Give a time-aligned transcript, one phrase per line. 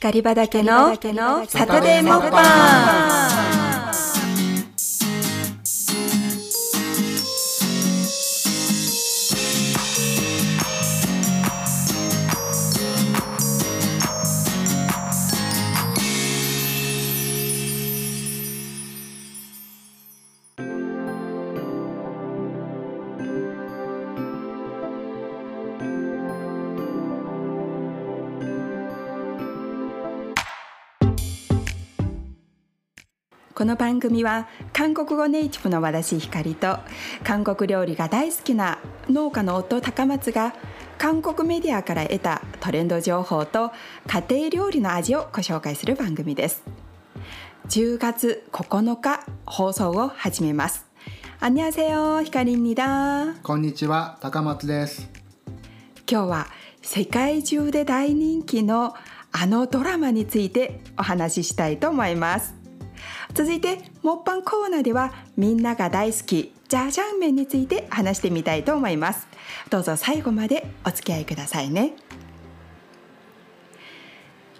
[0.00, 0.96] 光畑の
[1.46, 3.39] サタデーモッパン
[34.00, 36.78] 番組は韓国語ネイティブの私ひかりと
[37.22, 38.78] 韓国料理が大好きな
[39.10, 40.54] 農家の夫高松が
[40.96, 43.72] 韓国メディアから得たトレンド情報と
[44.06, 46.62] 家庭料理の味をご紹介する番組です。
[47.68, 50.86] 10月9日放送を始めます。
[53.42, 55.10] こんにちは高松です。
[56.10, 56.46] 今日は
[56.80, 58.94] 世界中で大人気の
[59.32, 62.59] あのドラマについてお話ししたいと思います。
[63.34, 69.26] 続いてモッパンコーナーではみんなが大好きジャージャン麺について話してみたいと思います。
[69.70, 71.94] どうぞ最後までお付き合いくださいね。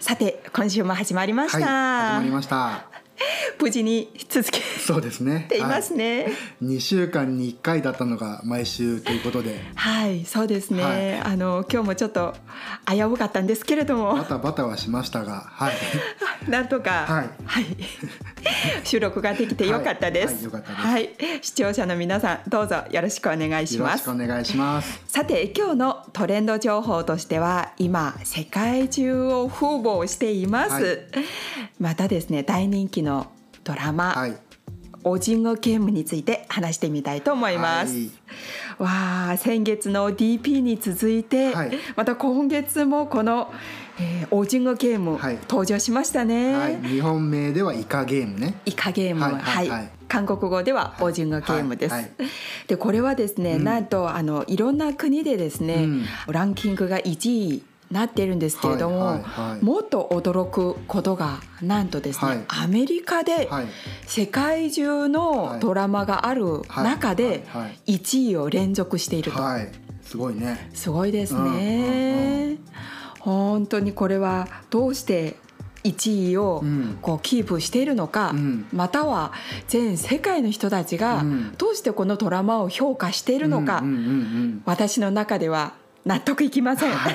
[0.01, 2.90] さて今週も始まりました、はい、始まりました。
[3.61, 5.47] 無事に続けそうですね。
[5.49, 6.33] ていますね、はい、
[6.77, 9.61] 2週間に1回だったのが毎週ということで。
[9.75, 12.35] はいそうですね、はい、あの今日もちょっと
[12.87, 14.17] 危うかったんですけれども。
[14.17, 15.75] バタバタはしましたがはい。
[16.49, 17.67] なんとかはい、はい、
[18.85, 21.11] 収録ができてよかったです、はい、
[21.43, 24.09] 視聴者の皆さんどうぞよろしくお願いします。
[24.09, 25.01] よろしくお願いします。
[25.07, 31.07] さて今日のトレンド情報としては今世界中を風貌しています、
[31.79, 33.10] またですね大人気の
[33.65, 34.37] ドラマ、はい、
[35.05, 37.95] オジンゴゲームについて話してみたいと思います。
[37.95, 38.11] はい、
[38.79, 43.53] わあ先月の DP に続いて、はい、また今月もこの、
[43.99, 48.61] えー、オジンゴゲーム、登場しましたね、日本名ではイカゲームね。
[48.67, 49.91] イカゲームはい。
[50.11, 51.95] 韓国語ではオジンゴゲームです。
[52.67, 63.49] でこれはですね、うん、なんとあのいろんな国でですね、うん、ランキングが1位なっているんですけれども、はいはいはい、もっと驚くことがなんとですね、はい、アメリカで
[64.07, 67.45] 世界中のドラマがある中で
[67.87, 69.65] 1位を連続していると、はい。
[69.65, 70.71] はい、すごいね。
[70.73, 72.59] すごいですね、うんうんうん、
[73.19, 75.37] 本当にこれはどうして
[75.83, 76.63] 1位を
[77.01, 79.33] こうキープしているのか、うん、または
[79.67, 81.25] 全世界の人たちが
[81.57, 85.73] どうしてこのドラマを評価しているのか、うんうんうんうん、私の中では
[86.05, 86.93] 納得いきません。
[86.93, 87.15] はい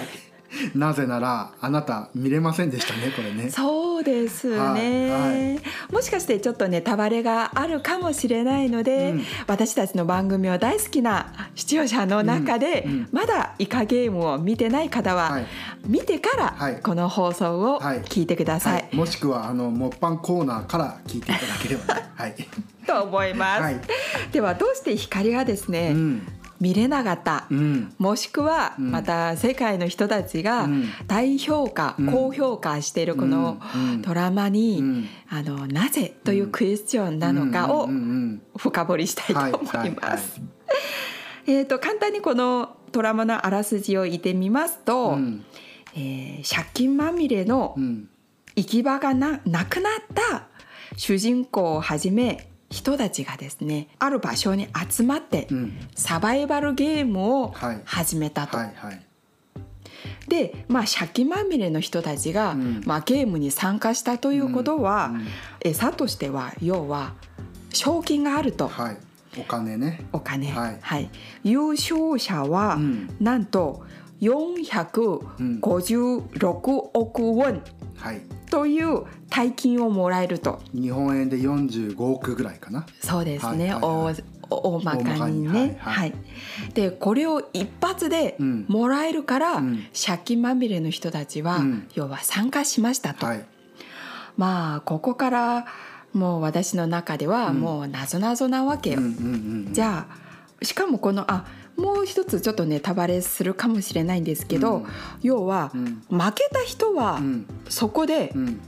[0.75, 3.49] なぜならあなた見れませんでしたねこれね。
[3.49, 5.59] そうですね、はいはい、
[5.91, 15.45] もしかしてちょっとネタバレがあるかもしれないので、うん、私たちの番組を大好きな視聴者の中で、うんうん、まだイカゲームを見てない方は、はい、
[15.85, 22.09] 見てからこの放送を聞いてください、もしくはあのモッパンコーナーから聞いていただければね。
[22.16, 22.35] はい。
[22.85, 23.75] と思います、
[24.31, 26.27] ではどうして光がですね、うん
[26.59, 30.67] 見れなかった、うん、もしくはまた世界の人たちが
[31.07, 33.59] 大評価、うん、高評価しているこの
[34.01, 37.89] ドラマに、うん、あのなぜというクエスチョンなのかを
[38.57, 40.41] 深掘りしたいと思います。
[41.47, 45.45] えーと、簡単にこのドラマのあらすじを言ってみますと、うん、
[45.95, 47.75] えー、借金まみれの
[48.55, 50.47] 行き場がななくなった
[50.97, 55.47] 主人公をはじめ人たちがですねある場所に集まって
[55.95, 57.53] サバイバルゲームを
[57.85, 58.57] 始めたと。
[58.57, 58.75] はいはい。
[58.87, 59.01] はい
[60.27, 65.27] で、まあ、借金まみれの人たちが、うん、まあ、ゲームに参加したということは、うんうん、
[65.61, 67.13] 餌としては要は
[67.73, 68.67] 賞金があると。
[68.67, 68.97] はい、
[69.37, 70.03] お金ね。
[70.11, 71.11] お金、はい、はい、
[71.43, 72.79] 優勝者は、
[73.19, 73.85] なんと
[74.21, 77.61] 456億ウォン。
[77.97, 78.21] はい。
[78.49, 80.61] という大金をもらえると。
[80.73, 82.85] 日本円で45億ぐらいかな。
[83.01, 84.15] そうですね、はいはいはい、
[84.49, 85.75] 大まかにね、はい、はい。
[85.79, 86.13] はい、
[86.73, 93.45] でこれを一発でもらえるから、うん、借金まみれの人たちは、うん、要は参加しましたと、はい、
[94.37, 95.66] まあここから
[96.13, 99.01] もう私の中ではもうなぞなぞなわけよ、
[99.71, 101.45] じゃあしかもこのあ
[101.75, 104.85] もう一つちょっとネタバレするかもしれないんですけど、うん、
[105.21, 107.19] 要は、うん、負けた人は
[107.67, 108.61] そこで、うん、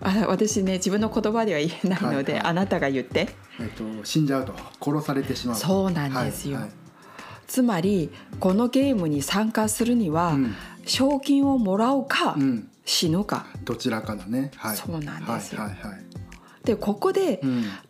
[0.00, 3.28] あ私ね自分の言葉では言えないので、はいはい、あなたが言って、
[3.60, 5.56] えっと、死んじゃうと殺されてしまう。
[5.56, 6.64] そうなんですよ、はい。
[6.64, 6.72] はい、
[7.46, 8.10] つまり
[8.40, 10.36] このゲームに参加するには、
[10.84, 12.36] 賞金をもらうか、
[12.84, 13.46] 死ぬか。
[13.64, 16.04] どちらかだね、はい、そうなんですよ、はいはいはい、
[16.64, 17.40] でここで、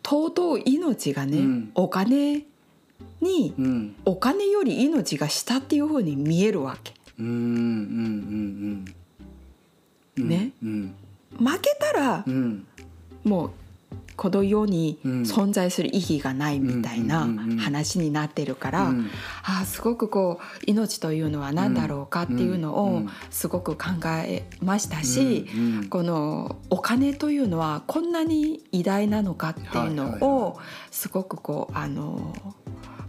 [0.03, 2.45] 尊い命がね、お金
[3.21, 6.93] に、うん、お金より命が下っていうふうに見えるわけ。
[7.19, 7.35] うんうんう
[8.81, 8.85] ん。
[10.17, 10.95] うん、ね、うん、
[11.45, 12.65] 負けたら、うん、
[13.23, 13.51] もう
[14.15, 17.27] この世に存在する意義がないみたいな
[17.59, 18.93] 話になってるから、
[19.43, 23.85] あすごくこう命というのは何だろうかっていうのをすごく考
[24.25, 25.47] えましたし、
[25.89, 30.59] このお金というのはこんなに偉大なのかっていうのを
[30.91, 32.33] すごくこうあの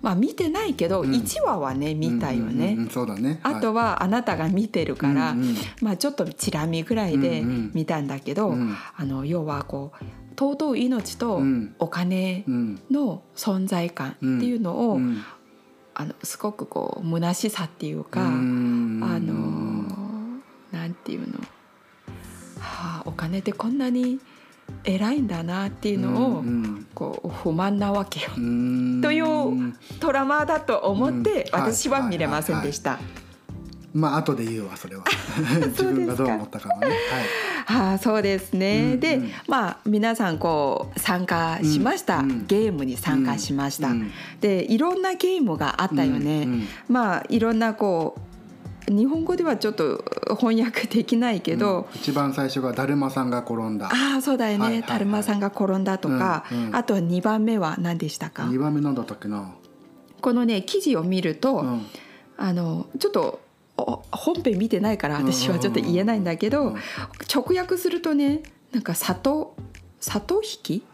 [0.07, 3.41] まあ見てないけど、1話はね見たよね,、そうだね。
[3.43, 5.35] あとはあなたが見てるから、
[5.83, 8.55] まあちょっとチラ見ぐらいで見たんだけど、
[8.97, 10.05] あの要はこう
[10.39, 11.43] 尊い命と
[11.81, 12.45] お金
[12.89, 15.01] の存在感っていうのを、
[15.95, 19.33] あのすごくこう虚しさっていうか、あの
[20.71, 21.41] なんていうの、
[22.61, 24.21] はあ、お金ってこんなに
[24.85, 26.45] 偉いんだなっていうのを、
[26.95, 28.31] こう不満なわけよ。
[28.35, 32.99] というトラマだと思って私は見れませんでした。
[33.93, 35.05] まあ後で言うわそれは。
[35.67, 36.87] 自分がどう思ったかはね。
[36.87, 36.97] はい。
[37.67, 46.47] はあ、そうですね、うんうん、でまあ皆さんこう参加しました、うんうん、ゲームに参加しました、うん、でいろんなゲームがあったよね、
[46.89, 48.21] まあいろんなこう
[48.89, 50.05] 日本語ではちょっと
[50.39, 59.53] 翻訳できないけど、うん、一番最初が「だるまさんが転んだ」ああそうだよね、はいはいはい、だるまさんが転んだ」とか、うんうん、あとは2番目は何でしたか？2番目なんだったっけな
[60.21, 61.65] このね記事を見ると、
[62.37, 63.41] あのちょっと
[63.77, 66.75] 本編見てないから私はちょっと言えないんだけど、
[67.33, 68.43] 直訳するとね
[68.73, 69.55] なんか里
[70.01, 70.85] 里引き？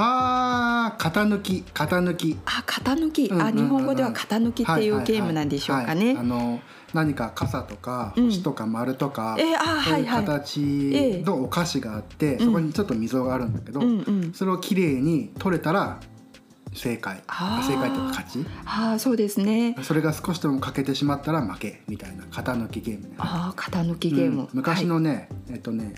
[0.00, 1.64] ああ型抜き。
[1.74, 2.38] 型抜き。
[2.44, 6.60] あ型抜き、あ日本語では型抜きっていうゲームなんでしょうかね、あの
[6.94, 13.98] 何か傘とか星とか丸とか、うん、えー、あはいはい、形のお菓子があって、えー、そこにちょっと溝があるんだけど、うん。
[14.00, 15.98] うん、それをきれいに取れたら
[16.74, 17.22] 正解。
[17.26, 18.46] 正解とか勝ち。
[18.64, 19.74] ああそうですね。
[19.82, 23.14] それが少しでも欠けてしまったら負けみたいな型抜きゲームね。
[23.18, 25.94] ああ型抜きゲーム、うん、昔のね、はい、えっとね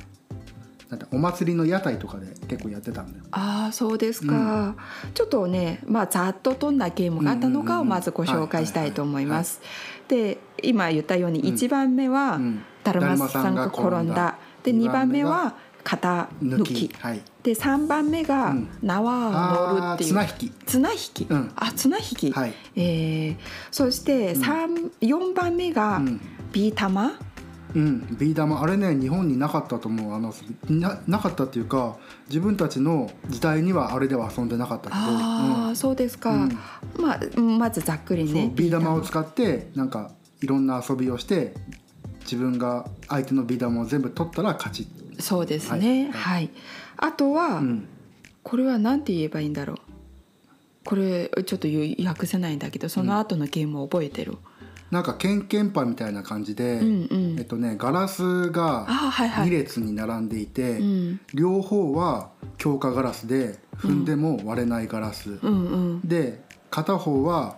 [0.90, 3.25] なんお祭りの屋台とかで結構やってたんだよ。
[3.31, 4.38] ああそうですか、う
[4.70, 4.76] ん、
[5.14, 9.60] ちょっとねまあざっとどんなゲームがあったのかをまずご紹介したいと思います。
[10.08, 12.40] で今言ったように1番目は
[12.82, 15.54] 「だるまさんが転んだ」で2番目は
[15.84, 20.50] 「型抜き、はい、で3番目が縄を乗るっていう、綱引き。
[20.66, 23.37] 綱引き、うん、あ綱引き、はい、えー、
[23.70, 26.00] そして3、4番目が
[26.52, 27.12] ビー玉、
[27.75, 28.61] うん、ビー玉。
[28.61, 30.14] あれね日本になかったと思う。
[30.14, 30.34] あの
[30.69, 31.96] ななかったっていうか
[32.28, 34.94] 自分たちの時代にはあれでは遊んでなかったけど。
[34.96, 36.58] あ、うん、そうですか、うん、
[36.99, 38.50] まあまずざっくりね。
[38.55, 41.55] ビー玉を使ってなんかいろんな遊びをして
[42.20, 44.88] 自分が相手のビー玉を全部取ったら勝ち。
[45.19, 46.50] そうですね、はい、はい、
[46.96, 47.88] あとは、うん、
[48.43, 49.76] これは何て言えばいいんだろう。
[50.82, 51.69] これちょっと
[52.05, 54.38] 訳せないんだけどその後のゲームを覚えてる、うん、
[54.90, 65.66] なんかケンケンパみたいな感じで、うんうん、えっとねガラスが2列に並んでいて、はいはい、両方は強化ガラスで踏んでも割れないガラス、うん。
[65.66, 67.56] うん、で片方は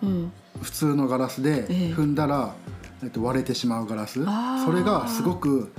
[0.62, 2.54] 普通のガラスで踏んだら、
[3.02, 4.24] えっと、割れてしまうガラス。
[4.64, 5.72] それがすごく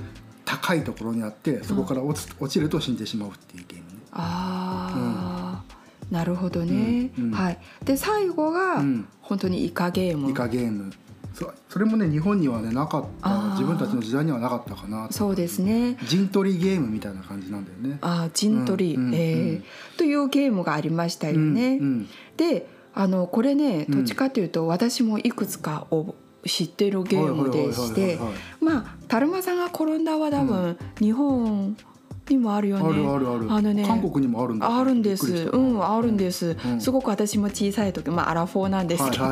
[0.44, 3.96] 高いところにあってそこから落ち,、落ちると死んでしまうっていうゲームね。
[4.12, 5.62] ああ、
[6.10, 7.10] うん、なるほどね。
[7.18, 7.24] うん。
[7.24, 7.58] うん、はい。
[7.84, 8.82] で最後が、
[9.20, 10.30] 本当にイカゲーム。
[10.30, 10.92] イカゲーム。
[11.34, 15.98] そそれもね日本にはねなかった自分たちの時代にはなかったかなそうですね。
[16.06, 17.98] 陣取りゲームみたいな感じなんだよね。
[18.00, 19.62] あ陣取り、うん、えー、
[19.98, 25.86] というゲームがありましたよね、うんうん、であのこれねどっちかというと私もいくつか
[26.46, 28.18] 知ってるゲームでして
[28.60, 31.76] まあ「だるまさんが転んだ」は多分日本
[32.30, 32.84] にもあるよね。
[32.84, 33.52] あるあるある。
[33.52, 34.78] あのね、韓国にもあるんだ。
[34.78, 35.50] あるんです。
[35.52, 36.56] うん、あるんです。
[36.64, 39.24] うん、すごく私も小さい時、まあアラフォーなんですけど、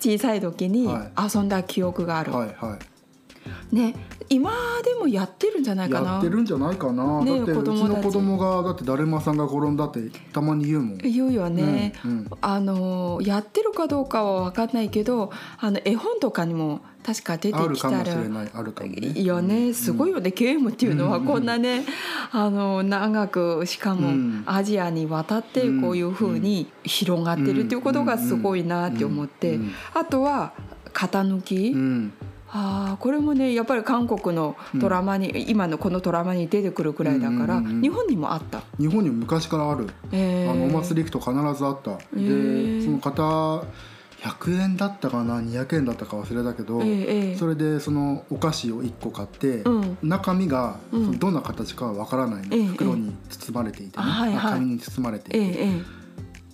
[0.00, 2.32] 小さい時に遊んだ記憶がある。
[2.32, 2.93] はいはい。
[3.72, 3.94] ね
[4.28, 4.52] 今
[4.84, 6.12] でもやってるんじゃないかな。
[6.12, 10.00] やってるんじゃないかな、ね、だってうちの子供がだってだるまさんが転んだって
[10.32, 10.98] たまに言うもん。
[10.98, 18.02] 言うよね、うんうん、あのやってるかどうかは分かんないけどあの絵本とかにも確か出てきたらあ
[18.62, 19.08] るかもね。
[19.08, 19.74] いやね。
[19.74, 21.84] すごいよね、ゲームっていうのはこんなね、
[22.32, 29.58] あの長くしかもアジアに渡ってこういうふうに広がってるっていうことがすごいなって思って、
[29.92, 30.54] あとは
[30.94, 31.74] 型抜き、
[32.56, 38.62] ああこれもねやっぱり韓国のドラマに、うん、今のこのドラマに出てくるくらいだから、うんうんうん、日本にもあった？
[38.78, 43.66] 日本にも昔からある、えー、あのお祭り行くと必ずあった、えー、でその方
[44.22, 55.68] 100円だったかな？200円だったか忘れたけど、えー、それでそのお菓子を1個買って、うん、中身がそのどんな形かは分からない、ね、袋に包まれていてね、はいはい、紙に包まれていて、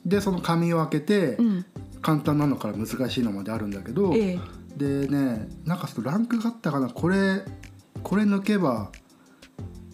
[0.05, 1.39] でその紙を開けて、
[2.03, 4.15] 簡単なのから難しいのまであるんだけど、
[4.77, 6.89] でねなんかちょっとランクがあったかな。
[6.89, 7.43] これ
[8.03, 8.91] これ抜けば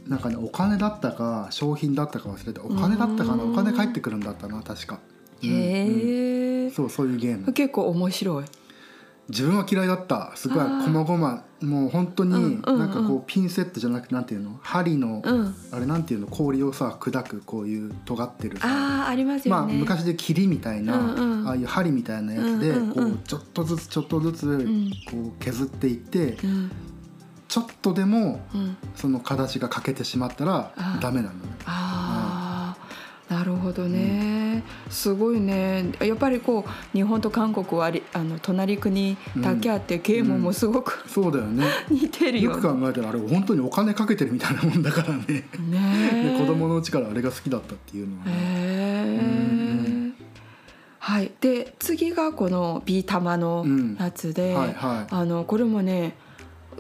[0.07, 3.45] なんかねお金だったか商品だったか忘れてお金だったかな。
[3.45, 5.01] お金返ってくるんだったな確か。
[5.43, 7.53] へえ、うん、そうそういうゲーム。
[7.53, 8.45] 結構面白い。
[9.29, 10.33] 自分は嫌いだった。
[10.37, 14.59] すごいこまごまもう本当になんかこうピンセットじゃなくてなんていうの？
[14.63, 15.23] 針の、
[15.73, 16.27] あれなんていうの？
[16.27, 20.95] 氷をさ砕くこういう尖ってるあありますよね、まあ、昔で霧みたいな、
[21.47, 24.59] ああいう針みたいなやつでこうちょっとずつちょっとずつ
[25.11, 26.37] こう削っていって、
[27.49, 28.41] ちょっとでも
[28.95, 31.35] その形が欠けてしまったらダメなの。
[31.65, 32.36] ああ
[33.29, 35.93] なるほどね、うん、すごいね。
[36.01, 41.65] やっぱりこう日本と韓国はあの隣国だけあって、ゲームもすごく、うん、そうだよね。
[41.91, 45.25] 似てるよ、ね、よく考えたらあれ本当にお金かけてるみたいなもんだからね。
[45.69, 48.25] ね 子供のうちからあれが好きだったっていうのは。
[48.27, 48.33] ね。
[48.37, 49.57] へー
[51.07, 53.65] はい、で次がこのビー玉の
[53.97, 56.15] やつで、はいはい、あのこれもね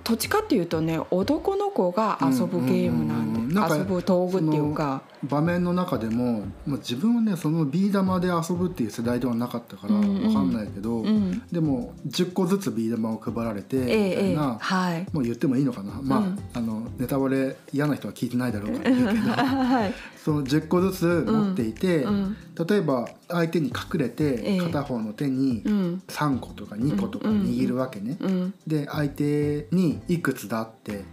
[0.06, 5.02] どっちかっていうとね男の子が遊ぶゲームなんで、遊ぶ道具っていうか。
[5.24, 11.06] 場面の中でも、まあ、自分はねそのビー玉で遊ぶっていう世代ではなかったから分かんないけど、うん。
[11.06, 19.94] うん、でも10個ずつビー玉を配られてみたいな、ええはい、もう言ってもいいのかな、まあ、うん、あのネタバレ嫌な人は聞いてないだろうから言うけど、 はい、
[20.26, 22.36] その10個ずつ持っていて、うん、
[22.68, 28.18] 例えば相手に隠れて片方の手に3個とか2個とか握るわけね。
[28.66, 31.04] で相手にいくつだって、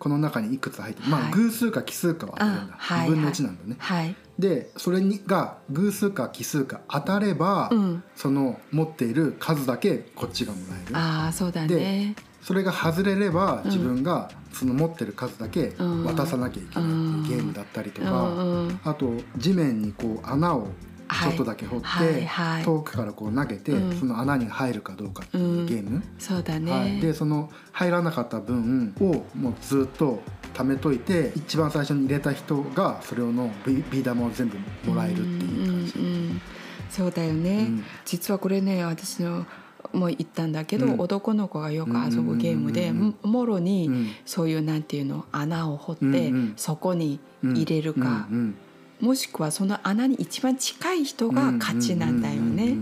[0.00, 3.76] この中にいくつ入ってる、まあ偶数か奇数かは当てるんだ、2分の1なんだね。
[3.78, 7.70] はい、でそれにが偶数か奇数か当たれば、
[8.16, 10.96] その持っている数だけこっちがもらえる。
[10.96, 12.16] あそうだね。
[12.42, 18.30] それが外れれば自分がその持ってる数だけ渡さなきゃいけないっていうゲームだったりとか、
[18.84, 20.68] あと地面にこう穴を
[21.22, 22.28] ちょっとだけ掘って、
[22.64, 30.22] 遠くからこう投げて、その穴に入るかどうかっていうゲーム、そうだね、でその入らなかった分をもうずっと
[30.54, 34.58] 貯めといて一番最初に入れた人がそれのビー玉を全部
[34.90, 36.40] もらえるっていう感じ。
[36.90, 37.68] そうだよね、
[38.04, 39.46] 実はこれね私の
[39.92, 48.28] も言ったんだけど、うん、男の子がよく遊ぶゲームで、もろにそういうなんていうの穴を掘って、そこに入れるか、
[49.00, 52.76] もしくはその穴に一番近い人が勝ちなんだよね。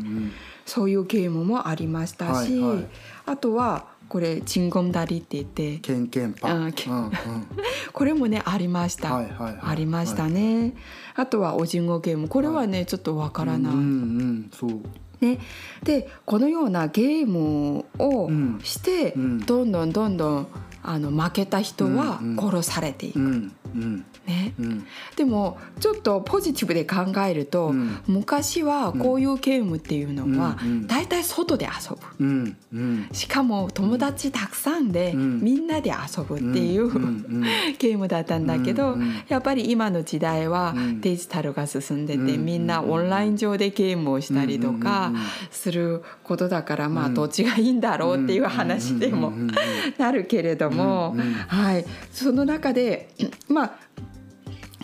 [0.68, 2.86] そういうゲームもありましたし、はいはい、
[3.24, 6.72] あとはこれチンゴンダリって言ってケンケンパ、うんうん、
[7.92, 10.72] これもねありました、はいはいはい、ありましたね、はい、
[11.16, 12.28] あとはおじんごゲーム。
[12.28, 14.80] これはね、はい、ちょっとわからない、うんうん、そう。
[15.20, 15.40] ね、
[15.82, 18.30] でこのようなゲームを
[18.62, 20.46] して、うん、どんどんどんどん
[20.82, 23.18] あの負けた人は殺されていく。
[23.18, 36.88] うんうんね、うん、でもちょっとポジティブで考えると、うん、昔はこういうゲームっていうのは大体外で遊ぶ、うんうん、しかも友達たくさんでみんなで遊ぶっていう、
[37.78, 45.12] ゲームだったんだけど、やっぱり今の時代はデジタルが進んでて、みんなオンライン上でゲームをしたりとか
[45.50, 49.32] することだからまあどっちがいいんだろうっていう話でも
[49.96, 51.16] なるけれども、
[51.46, 53.08] はい、その中で
[53.48, 53.87] まあ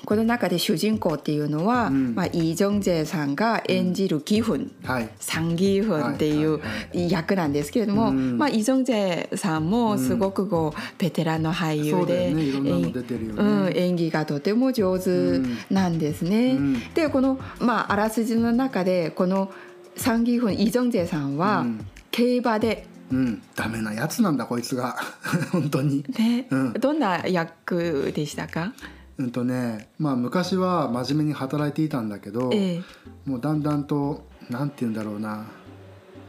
[0.05, 6.61] この中で主人公っていうのは、うん、まあ、イ・ジョンジェさんが演じるギフン、はい、サン・ギフンっていう
[6.93, 16.59] 役なんですけれども、まあ、イ・ジョンジェさんもすごくこうベテランの俳優で、うん、演技がとても上手なんですね。
[16.95, 19.53] でこの、まあ、あらすじの中でこの
[19.97, 21.65] サン・ギフンイ・ジョンジェさんは
[22.11, 24.97] 競馬でうん、ダメなやつなんだこいつが。
[25.53, 26.05] 本当に。
[26.19, 28.73] ね、うん、どんな役でしたか？
[29.19, 32.83] うんとねまあ昔は真面目に働いていたんだけど、ええ、
[33.25, 35.47] もうだんだんとなんて言うんだろうな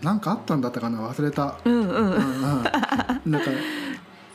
[0.01, 1.57] なんかあったんだったかな忘れた。
[1.65, 1.85] うんうん。
[1.87, 2.15] うん。
[2.15, 3.51] うん、なんか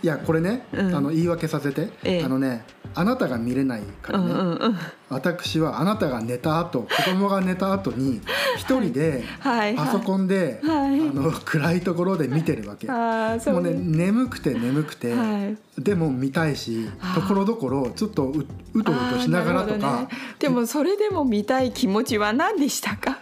[0.03, 4.79] いやこれね、うん、あの言い訳させて、ええ、あのねあなたが見れないからね、うんうんうん、
[5.09, 8.21] 私はあなたが寝た後子供が寝た後に
[8.57, 10.91] 一人でパソコンで、はい。
[10.91, 23.19] はい、あの暗いところで見てるわけ、はい、もうね眠くて眠くて、はい、でも見たいしところどころちょっとううとうとしながらとか、ね、でもそれでも見たい気持ちは何でしたか？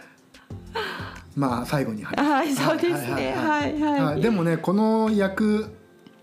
[1.35, 3.33] まあ最後にはいそうですね。
[3.37, 3.79] はい。
[3.79, 5.67] はい、でもねこの役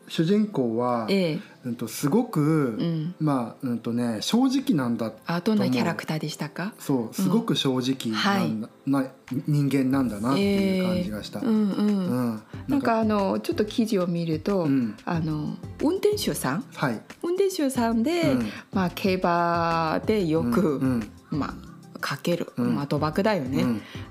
[0.09, 1.39] 主人公は、ええ。
[1.65, 6.73] うん、とすごく、うん、まあうんとね正直なんだあどんなキャラクターでしたか？
[6.79, 9.05] そうすごく正直なんだ、うん、な
[9.49, 11.41] 人間なんだなっていう感じがした。
[11.41, 11.71] えー、うん。
[11.73, 11.87] うん。
[11.89, 23.65] うん、なんかあのちょっと記事を見ると、うん、あの運転手さん、はい、運転手さんで、うん、まあ競馬でよく、うんうん、まあかける、まあ賭博だよね、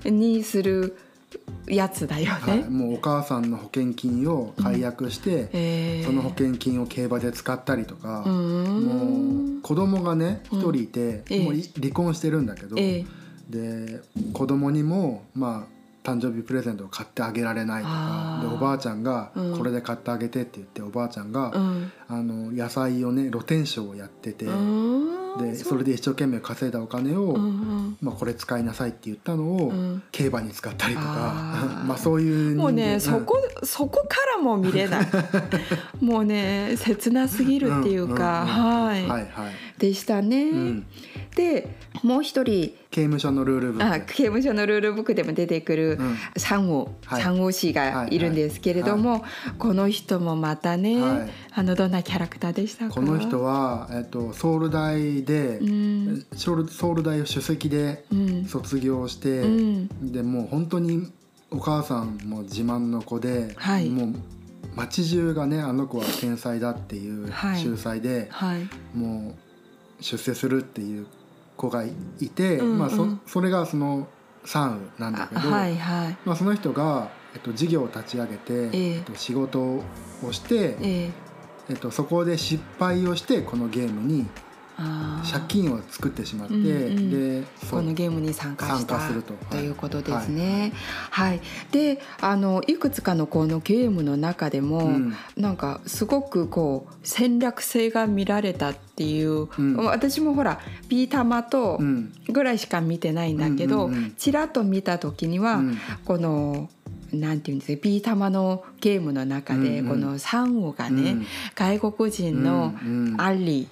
[0.04, 0.98] にする
[1.66, 5.48] やつだよね、はい、もうお母さんの保険金を解約して、うん。
[5.52, 14.00] えー、その保険金を競馬で使ったりとかもう子供がね一人いて、もう離婚してるんだけど、で
[14.32, 15.66] 子供にもま
[16.04, 21.52] あ誕生日プレゼントを買ってあげられないとかでおばあちゃんが「これで買ってあげて」って言って、おばあちゃんが、
[22.08, 24.46] あの野菜をね露天商をやってて。
[25.40, 27.36] でそれで一生懸命稼いだお金を、
[28.00, 29.72] まあ、これ使いなさいって言ったのを、
[30.12, 31.06] 競馬に使ったりとか
[31.86, 35.06] まあそういうもうね、そこそこからも見れない。
[36.00, 39.26] もうね切なすぎるっていうか、はい、はいはい。
[39.78, 40.82] でしたね。
[41.36, 41.68] で
[42.02, 44.06] もう一人刑務所のルールブック。
[44.06, 45.98] 刑務所のルールブックでも出てくる
[46.36, 48.18] サンゴ、はい、サンゴ氏がい。
[48.18, 49.20] るんですけれども、はい。
[49.20, 50.98] はい、この人もまたね、
[51.52, 58.06] あのどんなキャラクターでしたこの人は、えっと、ソウル大で、うん、ソウルソウル大を首席で
[58.48, 61.12] 卒業して、うん、でもう本当に
[61.50, 64.14] お母さんも自慢の子で、はい、もう
[64.74, 68.66] 町中がねあの子は天才だっていう秀才で、はい、
[68.96, 69.34] も
[70.00, 71.06] う出世するっていう
[71.56, 71.90] 子がい
[72.28, 74.08] て、うんうん、まあそ、それがその
[74.44, 79.82] サンウなんだけど、はいはい、まあ、その人が、えっと、事業を立ち上げて、えー、えっと、仕事を
[80.30, 81.10] して、えー、
[81.70, 84.26] えっと、そこで失敗をしてこのゲームに
[84.78, 90.72] 借金を作ってしまって、うんうん、でこのゲームに参加したすると,、ということですね。
[91.10, 91.40] はい、はい、
[91.72, 101.80] であのいくつかのこのゲームの中でも、うん、なんかすごくこう戦略性が見られたっていう、うん、私もほらビー玉と
[102.28, 105.62] ぐらいしか見てないんだけど、ちらっと見た時には、
[106.04, 106.68] この
[107.20, 111.16] なんていうんですかビー玉のゲームの中で、このサンゴがね、
[111.54, 112.74] 外国人の
[113.18, 113.68] アリ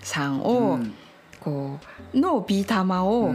[0.00, 0.78] さんを、
[1.40, 1.78] こ
[2.14, 3.34] うのビー玉を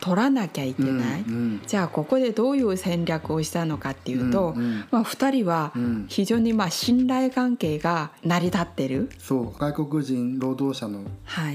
[0.00, 5.72] 取らなきゃいけない、うんうん、じゃあここでどういう戦略をしたのかっていうと、うんうん、まあ、2人は
[6.08, 11.04] 非常にまあ信頼関係が成り立ってる、そう外国人労働者の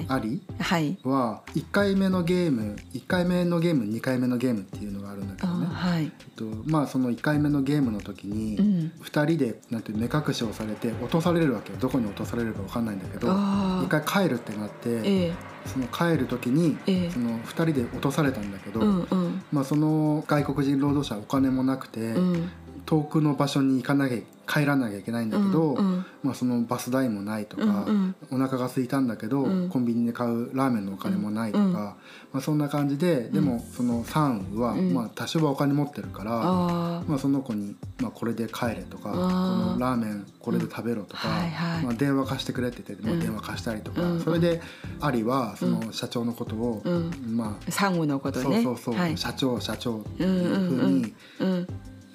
[0.08, 0.42] アリ
[1.04, 6.04] は1回目のゲーム1回目のゲーム2回目のゲームっていうのがあるんだけどね、はい。
[6.04, 8.58] えっとまあ、その1回目のゲームの時に
[9.04, 22.52] 2人でなんて目隠しをされて落とされるわけどこに落とされるか分かんないんだけど1回帰るってなって、ええその帰る時に、えその2人で落とされたんだけど、うんうん、まあ、その外国人労働者お金もなくて、うん、
[22.86, 24.18] 遠くの場所に行かなきゃ
[24.52, 31.96] 帰らなきゃいけないんだけど、うんうん、まあ、そのバス代もないとか、うんうん、お腹が空いたんだけど、うん、コンビニで買うラーメンのお金もないとか、うん、ま
[32.34, 44.62] あ、そんな感じででもそのサンは、まあ、多少はお金持ってるから、まあ、その子に、まあ、これで帰れとかこのラーメンこれで食べろとか、はいはい、まあ、電話貸してくれって言って、まあ、電話貸したりとか、それで
[45.00, 46.82] アリはその社長のことを、
[47.28, 48.64] まあサンゴのことね。
[48.64, 51.14] そうそうそう、はい、社長社長っていうふうに、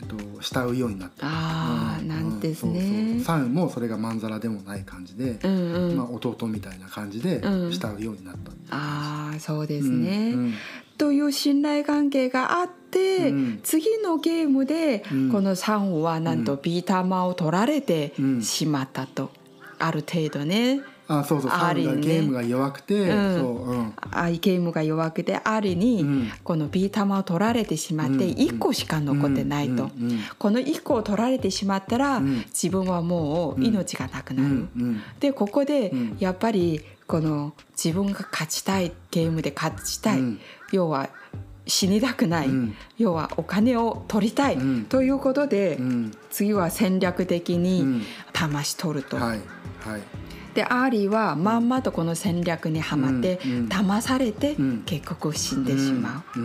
[0.04, 3.20] と慕うようになったあ、うん、なんですね。
[3.24, 10.54] サンもそれがまんざらでもない感じで、うんうん、まあ、弟みたいな感じで慕うようになった、うん、ああそうですね、うんうん、
[10.98, 15.00] という信頼関係があって、うん、次のゲームで、
[15.32, 19.30] このサンはなんとビー玉を取られてしまったと、
[19.78, 29.90] ある程度ねあそうそうアリ、ね、ゲームが弱くて、うん、そう、うん、あゲームが弱くてアリにこのビー玉を取られてしまって1個しか残ってないと、
[30.38, 34.66] この1個を取られてしまったら、自分はもう命がなくなる、
[35.20, 40.20] でここでやっぱりこの自分が勝ちたいゲームで勝ちたい、
[40.72, 41.08] 要は
[41.66, 49.16] 死にたくない、うん、要はお金を取りたい、うん、ということで、うん、次は戦略的に騙し取ると。
[49.16, 49.40] はい。
[49.80, 50.25] はい
[50.56, 53.38] でアーリーはまんまとこの戦略にはまって、
[53.68, 56.40] 騙されて結局死んでしまう。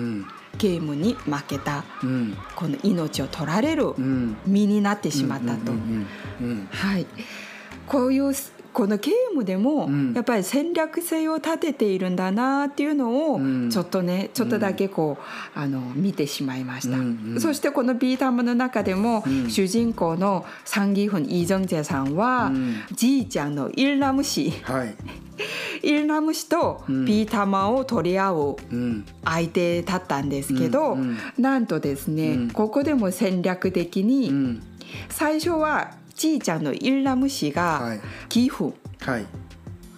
[0.58, 1.86] ゲームに負けた、
[2.56, 3.96] この命を取られる
[4.46, 5.72] 身になってしまったと。
[6.72, 7.08] はい、
[7.88, 8.34] こういう
[8.74, 15.18] このゲームでもやっぱり戦略性を立てているんだなっていうのをちょっとねちょっとだけこ
[15.56, 22.52] うあの見てしまいました、そしてこのビータムの中でも主人公のサンギフン・イ・ジョンジェさんは
[22.92, 24.96] じいちゃんのイルナム氏、はい、
[25.84, 28.56] イルナム氏とビー玉を取り合う
[29.26, 30.98] 相手だったんですけど、
[31.38, 34.62] なんとですね、ここでも戦略的に
[35.10, 37.98] 最初はじいちゃんのイルラム氏が
[38.30, 38.74] 寄付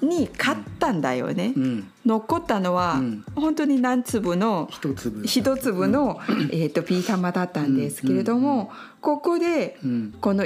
[0.01, 3.01] に勝ったんだよね、うん、残ったのは
[3.35, 5.87] 本当に何粒の一粒。
[5.87, 6.19] の、
[6.51, 8.71] えー、とピー玉だったんですけれども、
[9.01, 9.77] ここで
[10.19, 10.45] この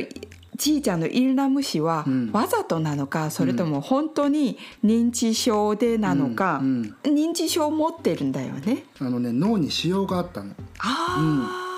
[0.55, 6.61] じいちゃんのイルラム氏はわざとなのか、それとも本当に認知症でなのか、
[7.03, 8.85] 認知症を持ってるんだよね。
[8.99, 10.53] あのね脳に腫瘍があったの。
[10.79, 11.76] ああ、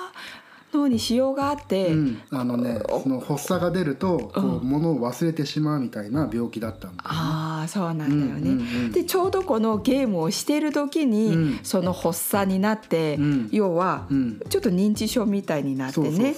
[0.74, 8.50] 脳に腫瘍があって、うん、あのねその発作が出るとこう、ものを忘れてしまうみたいな病気だったんだ、ね、ああそうなんだよね。
[8.52, 13.18] うんうんうん、でちょうどこのゲームをしている時に、その発作になって、
[13.52, 14.08] 要は、
[14.50, 16.36] ちょっと認知症みたいになってね。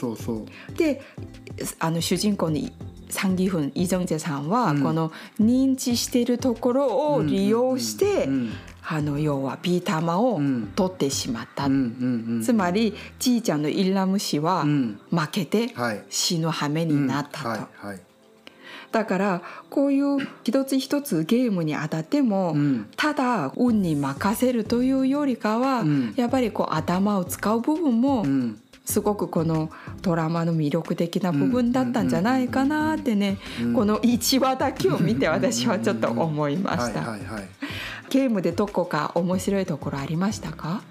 [0.77, 1.01] で
[1.79, 2.71] あの主人公に
[3.11, 8.27] サンギフンイ・ジョンジェさんは、この認知しているところを利用して、
[8.87, 10.41] あの要はビー玉を
[10.75, 11.69] 取ってしまった、
[12.43, 15.73] つまりじいちゃんのイラム氏は負けて
[16.09, 17.67] 死ぬ羽目になったと。
[18.91, 22.55] だからこういう一つ一つゲームに当たっても、
[22.97, 28.25] ただ運に任せるというよりかは、やっぱりこう頭を使う部分も
[28.83, 29.69] すごくこの
[30.01, 33.37] ドラマの魅力的な部分だったんじゃないかなってね、
[33.75, 37.17] この1話だけを見て私はちょっと思いました。
[38.09, 40.81] ゲームでどこか面白いところありましたか？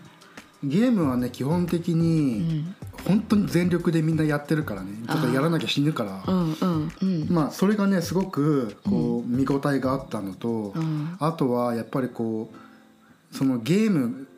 [0.62, 2.64] ゲームはね基本的に
[3.06, 4.90] 本当に全力でみんなやってるからね。
[5.08, 14.28] ちょっとやらなきゃ死ぬから、うんうんうん、まあそれがねすごくこう見応えがあったのと、うん、あとはやっぱりこうそのゲーム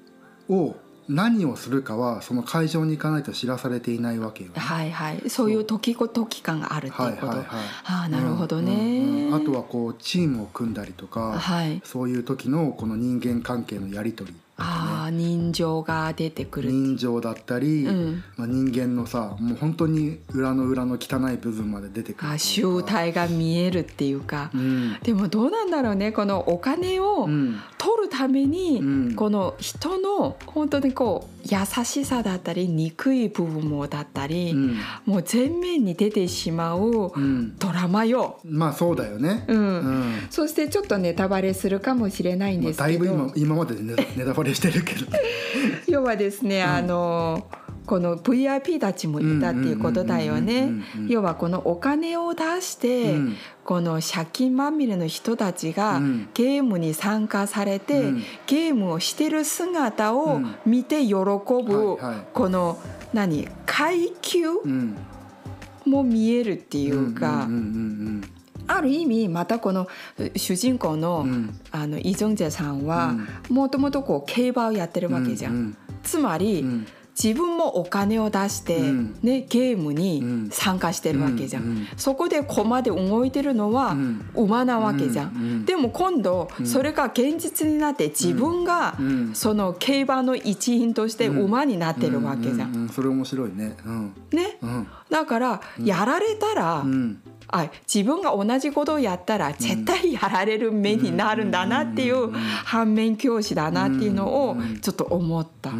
[0.48, 0.76] を
[1.08, 5.30] 何をするかはその会場に行かないと知らされていないわけよ、ね、はいはい。
[5.30, 7.46] そういう時時感があるっていうこと、はいはいはい、
[7.84, 16.70] ああなるほどね、うんうん、あとはこうチームを組んだりとか、はい、そういう時のこの人間関係のやり取りああ人情が出てくる。
[16.70, 27.28] 人情だったり、うん、まあ、人間のさもう本当に裏の裏の汚い部分まで出てくるあ集体が見えるっていうか、うん、でもどうなんだろうねこのお金を
[27.78, 34.54] 取るために、うん、この人の本当にこう優しさだったり憎い部分もだったり、
[35.04, 37.12] もう全面に出てしまう
[37.58, 40.26] ドラマよ、まあそうだよね、うん。
[40.30, 43.74] そしてちょっとネタバレするかもしれないんですけど、まあ、だいぶ今今まで
[44.16, 45.06] ネタバレしてるけど。
[45.86, 47.46] 要はですね、あの
[47.86, 50.70] この VIP たちもいたっていうことだよね。
[51.08, 53.16] 要はこのお金を出して、
[53.64, 56.00] この借金まみれの人たちが
[56.34, 58.12] ゲームに参加されて、
[58.46, 61.98] ゲームをしてる姿を見て喜ぶ、
[62.32, 62.78] この
[63.12, 64.46] 何階級
[65.84, 67.48] も見えるっていうか。
[68.76, 69.88] ある意味またこの
[70.36, 71.26] 主人公の,、
[71.70, 72.86] あのイ・ジョンジェさん。
[72.86, 73.14] は
[73.48, 75.76] もともとこう競馬をやってるわけじゃん。
[76.02, 76.64] つまり、
[77.20, 78.80] 自分もお金を出して、
[79.22, 83.94] ね、ゲームに参加してるわけじゃん、そこで駒で動いてるのは
[84.34, 88.96] 馬なわけじゃん、でも今度それが現実になって自分が
[89.34, 93.76] その競馬の一員として馬になってるわけじゃん、それ面白いね、
[94.32, 94.58] ね、
[95.10, 96.84] だからやられたら、
[97.52, 105.70] あ自分が同じことをやったら絶対やられる目になるんだなっていう反面教師だなっていうのをちょっと思った。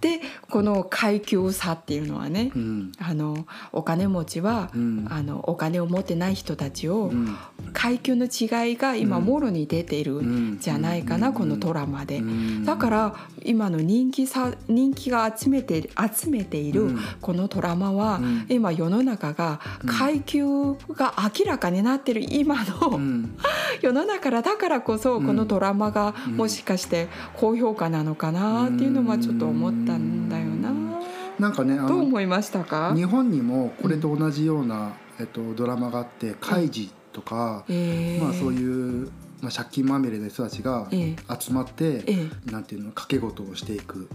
[0.00, 7.36] でこの階級差っていうのはね、うん、あのお金持ちは、うん、あのお金を持ってない人たちを、うん、
[7.72, 10.58] 階級の違いが今もろに出ているん。
[10.58, 12.22] じゃないかな、このドラマで。
[12.64, 23.00] だから今の人気さ人気が集めて集めているこのドラマは、今世の中が階級が明らかになってる今の、
[23.80, 30.70] 世の中だからこそこのドラマがもしかして高評価なのかなっていうのはちょっと思ったんだよな。
[31.38, 32.92] なんかねどう思いましたか？
[32.94, 37.64] 日本にもこれと同じような、えっと、ドラマがあって「カイジ」とか、
[38.20, 42.04] まあ、そういう、まあ、借金まみれの人たちが集まって、
[42.44, 44.08] なんていうの掛け事をしていく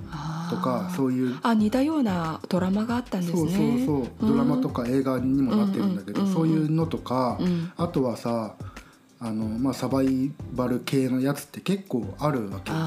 [0.51, 3.37] とかそういうあ似たようなドラマがあったんですね。
[3.39, 4.29] そうそうそう。
[4.29, 7.39] ドラマとか映画にもなってるんだけど、そういうのとか、
[7.75, 8.55] あとはさ
[9.19, 12.83] あの、まあ、サバイバル系のやつって結構あるわけよね。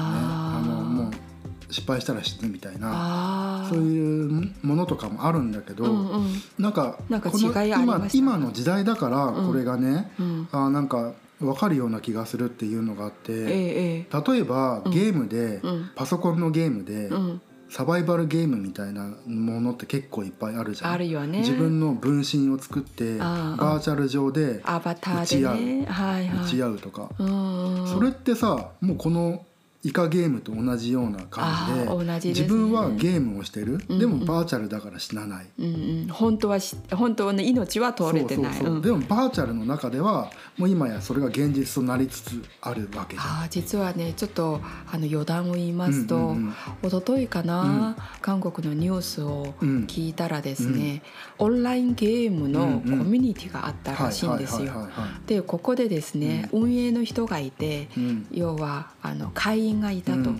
[1.71, 20.91] 失敗したら死ぬみたいなそういうものとかもあるんだけど、うんうん、なんかなんか今今の時代だからこれがね、うん、あなんか分かるような気がするっていうのがあって、ええ、例えばゲームで、うん、パソコンのゲームで、うん、サバイバルゲームみたいなものって結構いっぱいあるじゃん。
[20.91, 21.39] あるよね。
[21.39, 29.45] 自分の分身を作ってバーチャル上で打ち合う、ねはいはい、打ち合うとか、それってさもうこの
[29.81, 33.81] イカゲームと同じような感じで、ね、自分はゲームをしてる、うん。
[33.87, 35.69] うん、でもバーチャルだから死なない、うんう
[36.05, 36.59] ん、本当は
[36.93, 38.59] 本当の命は取れてない。
[38.59, 43.43] でもバーチャルの中ではもう今やそれが現実となりつつあるわけじゃん。
[43.43, 44.59] あ実はねちょっと
[44.91, 46.53] あの余談を言いますと、うんうんうん、
[46.87, 49.53] 一昨日かな、うん、韓国のニュースを
[49.87, 51.03] 聞いたらですね、
[51.39, 54.89] うん、オンラインゲームのコミュニティがあったらしいんですよ。
[55.25, 57.87] でここでですね、運営の人がいて、
[58.31, 60.31] 要はあの会員員がいたと。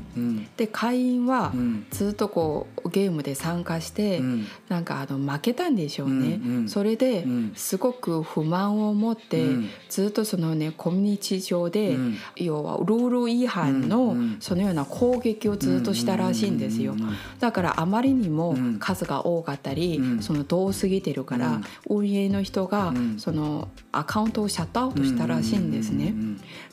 [0.57, 1.53] で会員は
[1.91, 4.21] ずっとこうゲームで参加して、
[4.67, 6.67] なんかあの負けたんでしょうね。
[6.67, 9.45] それですごく不満を持って、
[9.89, 11.97] ずっとそのねコミュニティ上で、
[12.35, 16.95] 要はルール違反のそのような攻撃をずっとしたらしいんですよ。
[17.39, 26.13] だからあまりにも数が多かったり、その遠すぎてるから、運営の人がそのアカウントをシャットアウトしたらしいんですね。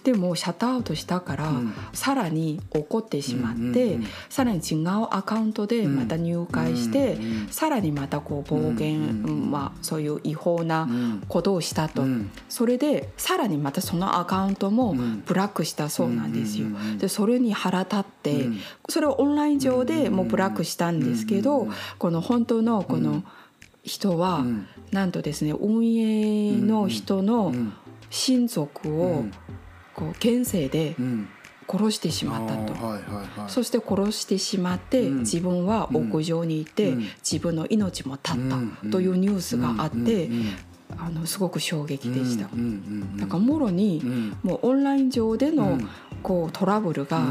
[0.06, 1.50] でもシャットアウトしたから、
[1.92, 3.98] さらに怒ってしまって、
[4.30, 7.18] さらに違うアカウントでまた入会して、
[7.50, 10.88] さらにまたこう暴言、まあ、そういう違法な
[11.26, 12.04] ことをしたと、
[12.48, 14.94] それでさらにまたそのアカウントも
[15.26, 16.68] ブラックしたそうなんですよ。
[16.98, 18.46] でそれに腹立って、
[18.88, 21.66] それをオンライン上でもうブラックしたんですけど、
[21.98, 23.24] この本当のこの
[23.82, 24.44] 人は、
[24.92, 27.52] なんとですね運営の人の
[28.08, 29.24] 親族を
[29.96, 30.94] こう現世で
[31.68, 32.74] 殺してしまったと、
[33.48, 36.94] そして殺してしまって自分は屋上にいて
[37.28, 38.42] 自分の命も絶っ
[38.82, 40.28] たというニュースがあって
[40.98, 42.48] あのすごく衝撃でした。
[43.16, 44.02] だからもろに
[44.42, 45.78] もうオンライン上での
[46.22, 47.26] こうトラブルが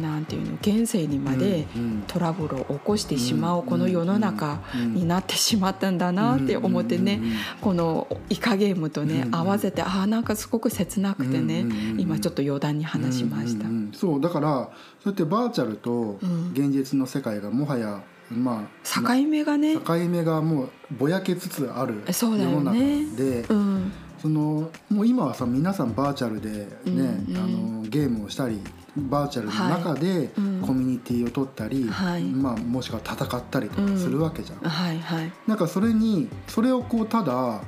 [0.00, 1.66] なんていうの現世にまで
[2.06, 7.20] トラブルを起こしてしまうこの世の中になってしまったんだなって思ってね
[7.60, 11.66] このイカゲームとね合わせてああなんかすごく切なくてね
[11.98, 13.66] 今ちょっと余談に話しました。
[13.96, 14.70] そうだから
[15.02, 16.18] そうやってバーチャルと
[16.52, 19.76] 現実の世界がもはやまあ、境目がね。
[19.76, 22.72] 境目がもうぼやけつつある世の中
[23.16, 27.40] で、うん、そのもう今はさ皆さんバーチャルでね、うんうん、あ
[27.80, 28.60] のゲームをしたり
[28.96, 30.28] バーチャルの中で
[30.64, 34.58] コミュニティを取ったり、はい、まあ、もしくは戦ったりとかするわけじゃん。
[34.60, 37.62] うんはいはい、なんかそれにそれをこうただ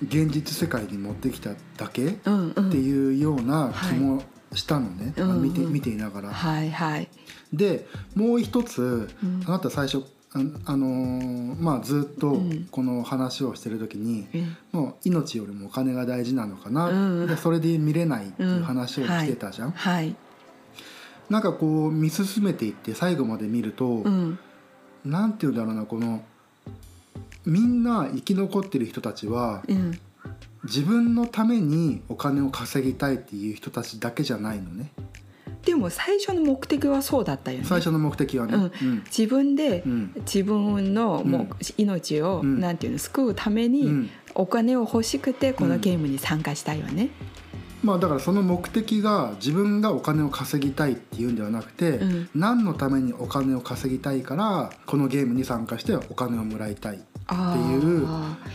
[0.00, 4.22] 現実世界に持ってきただけっていうような気も
[4.52, 6.30] したのね、はい、見て見ていながら。
[6.30, 7.08] はいはい、
[7.52, 9.08] でもう一つ、
[9.44, 12.40] あなた最初あのー、まあ、ずっと
[12.70, 14.28] この話をしてる時に、
[14.72, 19.68] うん、もう命よりもお金が大事なのかな、うん、でそれで見れないっていう話をしてたじゃん。
[19.68, 20.14] うんはい、
[21.28, 24.38] なんかこう見進めていって最後まで見ると、うん、
[25.04, 26.22] なんて言うんだろうなこの
[27.44, 29.98] みんな生き残ってる人たちは、うん、
[30.62, 34.92] 自分のためにお金を稼ぎたいっていう人たちだけじゃないのね。
[35.64, 37.64] でも最初の目的はそうだったよね。
[37.64, 38.54] 最初の目的はね。
[38.54, 38.62] うん。
[38.62, 39.84] うん、自分で
[40.20, 47.10] 自分のもう命を、なんていうの救うためにお金を欲しくてこのゲームに参加したいよね。
[47.82, 58.06] まあ、だからその目的が自分がお金を稼ぎたいっていうんではなくて、うん、何のためにお金を稼ぎたいからこのゲームに参加してお金をもらいたいっていう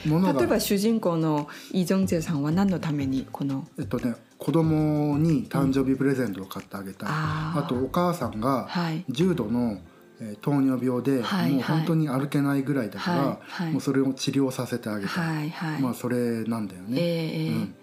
[0.05, 8.69] ものが例えば主人公のイ・ジョンジェさんは何のためにこのえっとね子供に誕生日プレゼントを買ってあげたい、うん、あとお母さんが
[9.09, 9.79] 重度の、
[10.21, 17.01] え糖尿病で、もう本当に歩けないぐらいだから、はいはい、もうそれを治療させてあげたい、はいはい、まあそれなんだよね。
[17.01, 17.75] えー、うん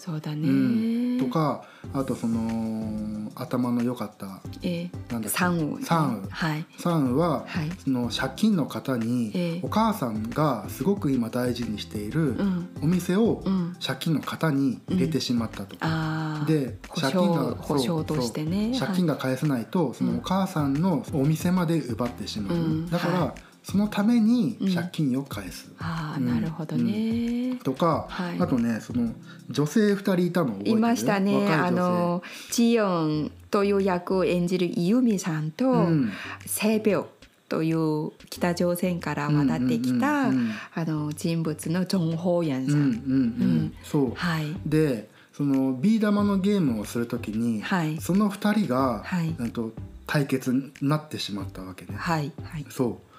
[0.00, 5.38] そうだね、うん、とかあとその頭の良かった、えー、なんだっけ？
[5.38, 5.82] サンウ。
[5.82, 12.34] サンウ、はい、サンウは、はい、その借金の方に、えー、お母さんがすごく今大事にしている
[12.82, 13.44] お店を
[13.84, 18.78] 借金の方に入れてしまったと、うん、で借金が保証としてね。
[18.78, 25.68] 借金が返せないと、そのお母さんのお店まで奪ってしまう、うん、だから、はいそのために借金を返す。
[25.68, 27.56] うん、ああ、なるほどね。
[27.62, 29.12] とか、はい、あとねその
[29.50, 30.76] 女性二人いたの覚えてる？
[30.78, 31.46] いましたね。
[31.46, 36.12] あのジヨンという役を演じるイユミさんと、うん、
[36.46, 37.06] セビョ
[37.48, 40.32] という北朝鮮から渡ってきた、あ
[40.76, 42.74] の人物のジョン・ホーヤンさん。
[42.76, 44.14] うんうんうん、そう。
[44.14, 44.56] はい。
[44.64, 49.72] でそのビー玉のゲームをするときに、はい、その二人が、はい、なんと
[50.06, 51.94] 対決になってしまったわけね。
[51.96, 52.32] はい。
[52.42, 53.09] はい、そう。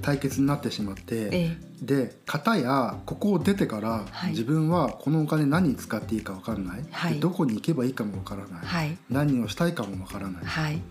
[0.00, 10.82] 対決になってしまって、ええ、で片やここを出てから、はい、自分はこのお金何に使っていいか分からない、はい、どこに行けばいいかも分からない、はい、何をしたいかも分からない、はい、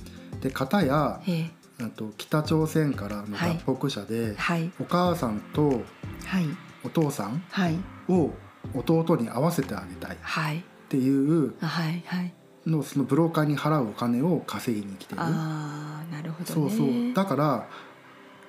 [0.41, 4.35] で片や、ええ、と北朝鮮からの脱北者で、
[4.79, 5.81] お母さんと
[6.83, 7.43] お父さん
[8.07, 8.31] を
[8.73, 10.17] 弟に合わせてあげたい。
[10.57, 11.53] っていう
[12.65, 15.21] のそのブローカーに払うお金を稼ぎに来てる。
[15.21, 17.13] あなるほど、ね、そうそう。
[17.13, 17.67] だから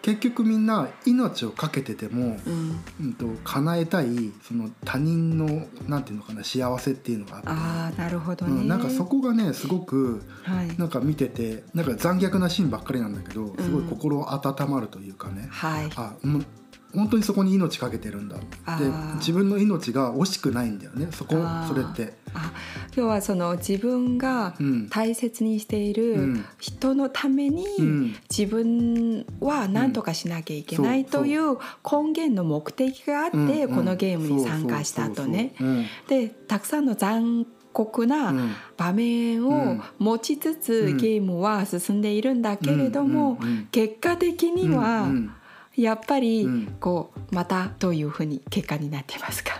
[0.02, 2.80] 結局みんな命を懸けてても、うん。
[3.00, 7.48] うんと叶えたいその他人のなんていうのかな幸せっていうのがあって。
[7.48, 16.44] あなるほど、ね、うん、なんかそこがねすごく、はい、なんか見ててなんか残虐なシーンばっかりなんだけどすごい心温まるというかね、うん、はい、あもう
[16.94, 18.42] 本当にそこに命かけてるんだで
[19.16, 21.36] 自分の命が惜しくないんだよねそこ
[21.68, 22.19] それって。
[22.34, 22.52] あ
[22.96, 24.54] 要はその自分が
[24.90, 27.64] 大切にしている人のために
[28.28, 31.52] 自分は何とかしなきゃいけないという
[31.84, 35.52] 根源の目的があってこのゲームに参加したとね。
[36.08, 38.34] でたくさんの残酷な
[38.76, 43.38] 場面を持ちつつゲームは進んでいるんだけれども
[43.70, 45.06] 結果的には
[45.76, 46.48] やっぱり
[46.80, 49.52] こうまたどういうふうに結果になっていますか？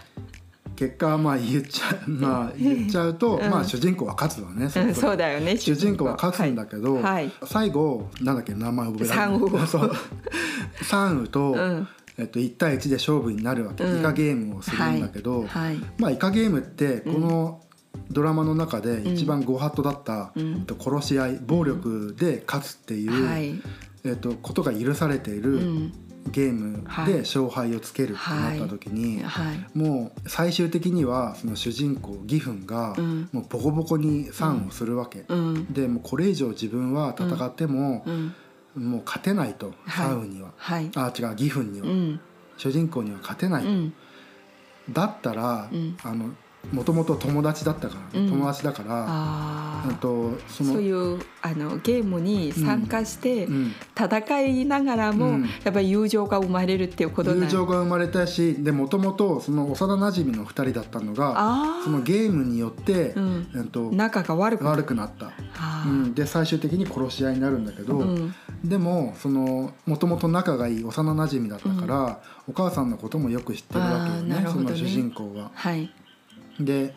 [0.81, 7.21] 結果はまあ言っちゃう、まあ、言っちゃうと、うん、まあ主人公は勝つわね、うん、そうだよね主人公は勝つんだけど、は。
[7.21, 9.67] い、最後なんだっけ名前覚えられない。
[9.67, 9.93] そう。
[10.83, 11.89] サンウと、うん。
[12.17, 15.45] えっと、1対1で勝負になるわけ、イカゲームをするんだけど、
[15.99, 17.61] まあイカゲームってこの
[18.11, 23.63] ドラマの中で一番ご法度だった、えっと、殺し合い暴力で勝つっていう、
[24.05, 25.91] えっと、ことが許されている、
[26.29, 29.23] ゲームで勝敗をつけるってなった時に、
[29.75, 32.95] もう最終的にはその主人公義憤が
[33.33, 35.25] もうボコボコに賛をするわけ、
[35.71, 38.05] でもうこれ以上自分は戦っても、
[38.75, 40.53] もう勝てないと、サウには、
[40.95, 42.19] あ違う義憤には、
[42.57, 45.71] 主人公には勝てないと、だったら、
[46.05, 46.31] あの
[46.73, 53.49] もともと友達だったから、うん、友達だからとそのそういうあのゲームに参加して
[53.99, 65.33] 戦いながらも、うん、やっぱり友情が生まれるっていうこと友情が生まれたしでもともとその幼なじみの2人だったのがそのゲームによって、うん、と仲が悪く悪くなった、
[65.87, 68.05] うん、で最終的に殺し合いになるんだけど、
[68.65, 75.51] でもそのもともと仲がいい幼なじみだったから、お母さんのこともよく知ってるわけよね、ね、その主人公が。
[75.55, 75.91] はい
[76.65, 76.95] で、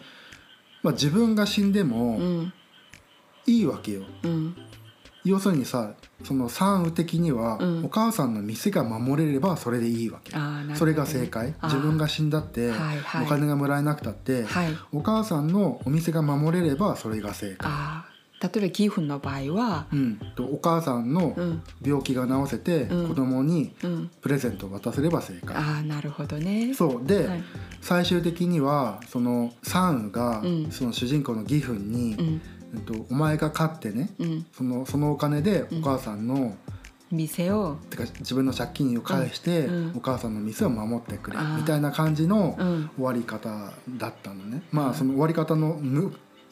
[0.82, 2.20] まあ、自分が死んでも
[3.46, 4.04] いいわけよ。
[4.24, 4.56] うん、
[5.24, 11.54] 要するにさその産雨的には、お母さんの店が守れればそれでいいわけ、ね、それが正解。
[11.64, 12.72] 自分が死んだって、
[13.22, 17.70] お金がもらえなくたって、はい、お母さんのお店が守れればそれが正解。
[18.44, 21.34] 例えばギフンの場合は、うん、とお母さんの
[21.82, 23.74] 病気が治せて、子供に
[24.20, 25.56] プレゼントを渡せれば正解。
[25.56, 26.74] ああなるほどね。
[26.74, 27.08] そう。
[27.08, 27.44] で、はい、
[27.80, 32.42] 最終的にはそのサンウが、その主人公のギフンに、うん。
[32.86, 36.58] とお前が勝ってね、うん、そのそのお金でお母さんの、
[37.12, 42.58] 店をてか自分の借金を返して、お母さんの店を守ってくれみたいな感じの
[42.98, 44.64] 終わり方だったのね。
[44.72, 45.80] まあその終わり方の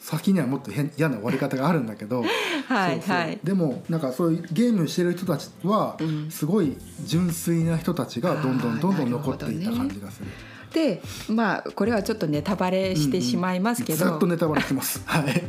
[0.02, 2.24] 先にはもっと変嫌な終わり方があるんだけど
[2.66, 5.96] はいはい、でもなんかそういうゲームしてる人たちは、
[6.30, 10.28] すごい純粋な人たちがどんどんどんどん残っていた感じがする。
[10.72, 15.02] でまあこれはちょっとネタバレしてしまいますけど、うんうん、っとネタバレします。
[15.06, 15.42] はい。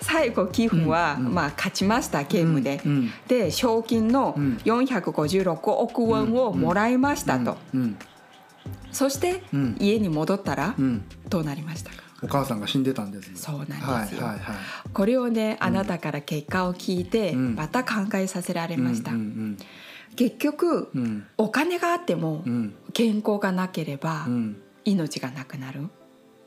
[0.00, 7.98] 最後寄付は、うんうん、まあ、勝ちましたゲームで、うんうん、で賞金の456億ウォンをもらいましたと、うんうん、
[8.90, 9.42] そして、
[9.78, 10.74] 家に戻ったら、
[11.28, 12.07] どうなりましたか？
[12.22, 14.56] お母さんが死んでたんですそうなんですよ、はいはいはい、
[14.92, 19.58] これをねあなたから結果を聞いて、また考えさせられました、うんうんうん。
[20.16, 22.44] 結局、うん、お金があっても
[22.92, 24.26] 健康がなければ
[24.84, 25.88] 命がなくなる、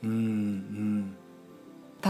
[0.02, 1.16] うんうん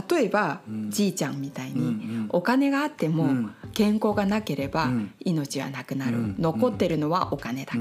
[0.09, 7.79] 例えば、うん、じいちゃんみたいに、お金があっても健康がなければ命はなくなる、うん、残ってるのはお金だけ、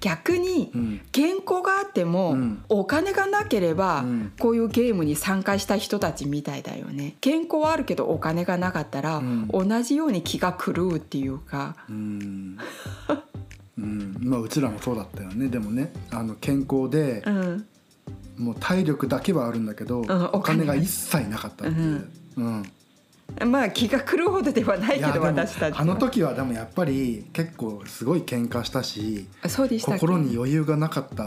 [0.00, 0.70] 逆に
[1.12, 2.36] 健康があっても
[2.68, 4.04] お金がなければ
[4.38, 7.16] こういうゲームに参加した人たちみたいだよね。
[7.20, 11.76] 健康はあるけどお金がなかったら同じように気が狂うっていうか。
[11.88, 12.58] うん。
[13.78, 14.16] うん。
[14.20, 15.48] まあ、うちらもそうだったよね。
[15.48, 17.66] でもねあの健康で、うん
[18.38, 20.64] もう体力だけはあるんだけど、うん、お金。
[20.64, 22.08] が一切なかったっていう。
[22.36, 22.62] うん。
[23.46, 31.26] まあ気が狂うほどではないけど私たちあの時はでもやっぱり結構すごい喧嘩したしそうでした心に余裕がなかった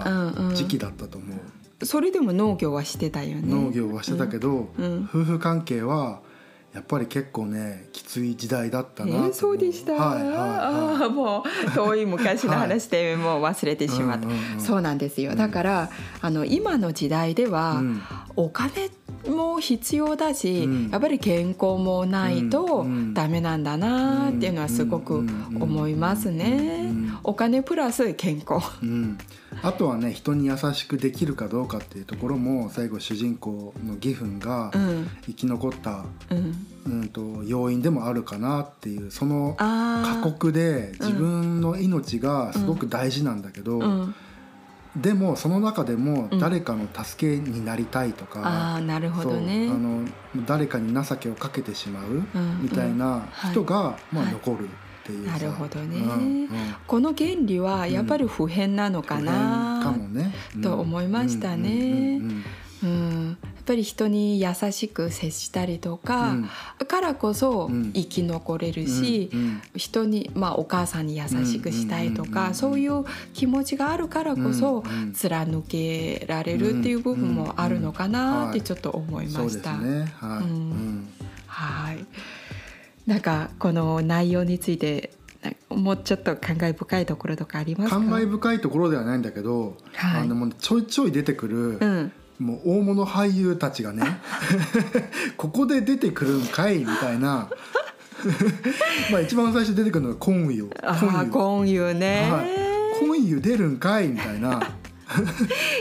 [0.55, 3.43] 時期だったと思う、うんうん、それでも農業はしてたよね。
[3.45, 6.21] 農業はしてたけど、うん、夫婦関係は
[6.73, 15.35] やっぱり結構ねきつい時代だったなえー、そうでした、はいはいはい、あ あもう遠い昔の話でもう忘れてしまった、はいうんうんうん、そうなんですよ。
[15.35, 15.89] だから、
[16.21, 18.01] あの今の時代では、うん、
[18.35, 18.89] お金
[19.27, 25.25] も必要だし、うん、やっぱり健康もないとダメなんだなっていうのはすごく
[25.59, 26.93] 思いますね。
[27.23, 29.17] お金プラス健康、うん、
[29.63, 34.71] あとはね人に優しくできるかどうかっていうところも最後主人公の義憤が
[35.25, 44.15] 生き残った、うん、うんと要因でもあるかなっていうその過酷で自分の命がすごく大事なんだけど、うん。
[44.95, 49.69] でもその中でも誰かの助けになりたいとか、うん、あなるほどね。
[49.69, 50.05] あの
[50.45, 52.23] 誰かに情けをかけてしまう
[52.61, 54.69] みたいな人が、まあ、残る。
[55.01, 56.49] っていうなるほどね、うんうん、
[56.85, 62.19] この原理はやっぱり普遍なのかな、うん、かもね、と思いましたね。
[62.83, 63.37] うん
[63.71, 66.49] ぱり人に優しく接したりとか、うん、
[66.87, 74.83] からこそ生き残れるし、うん、人に、まあ、お母さんに優しくしたいとか、そういう気持ちがあるからこそ
[75.13, 79.77] 貫けられるっていう部分もあるのかなってちょっと思いました。
[81.47, 82.05] はい
[83.07, 85.11] なんかこの内容について
[85.69, 87.97] もうちょっと感慨深いところとかありますか？
[87.97, 94.03] 感慨深いところではないんだけど、はい、あのちょいちょい出てくる、うん、もう大物俳優たちがね
[95.37, 97.49] ここで出てくるんかいみたいな。
[99.11, 100.69] まあ一番最初出てくるのがコンユ
[101.31, 104.61] コンユね、はい、コンユ出るんかいみたいな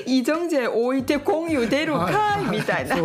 [0.06, 2.50] イ・ジョンジェ置いてコンユ出るんかい？
[2.50, 2.96] みたいな、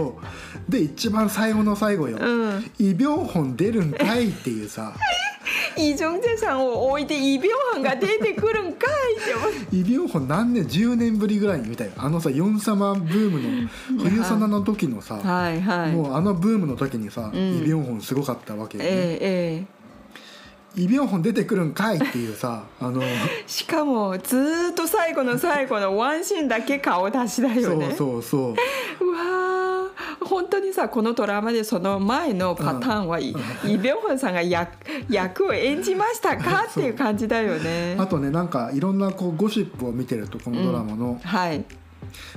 [0.68, 4.94] で一番最後の最後よ、うん、イ・ビョンホン出るんかいっていうさ。
[5.78, 13.70] イ・ジョンジェさんを置いてイ・ビョンホンが出てくるんかいって思イ・ビョンホン何年？10年ぶりぐらいに見たよあのさヨン様ブームの
[14.02, 19.75] 冬サナの時のさ、はいはい、もうあのブームの時にさ、うん、イ・ビョンホンすごかったわけよね、えーえー
[20.78, 23.02] イ・ビョンホン出てくるんかいっていうさ あの。
[23.48, 27.94] しかもずっと最後の最後のワンシーンだけ顔出しだよね。
[27.98, 28.56] そうそうそ
[29.02, 29.06] う。
[29.06, 29.90] うわ
[30.22, 33.34] 本当にさこのドラマでその前のパターンは、うん、イ・
[33.78, 34.72] ビョンホンさんが役
[35.10, 37.96] 役を演じましたかっていう感じだよね。
[37.98, 41.64] あとねなんかいろんなこうゴシップを見てるとこのドラマの、うん、はい。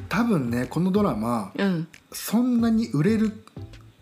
[0.09, 3.33] 多分ねこのドラマ、うん、そんなに売れる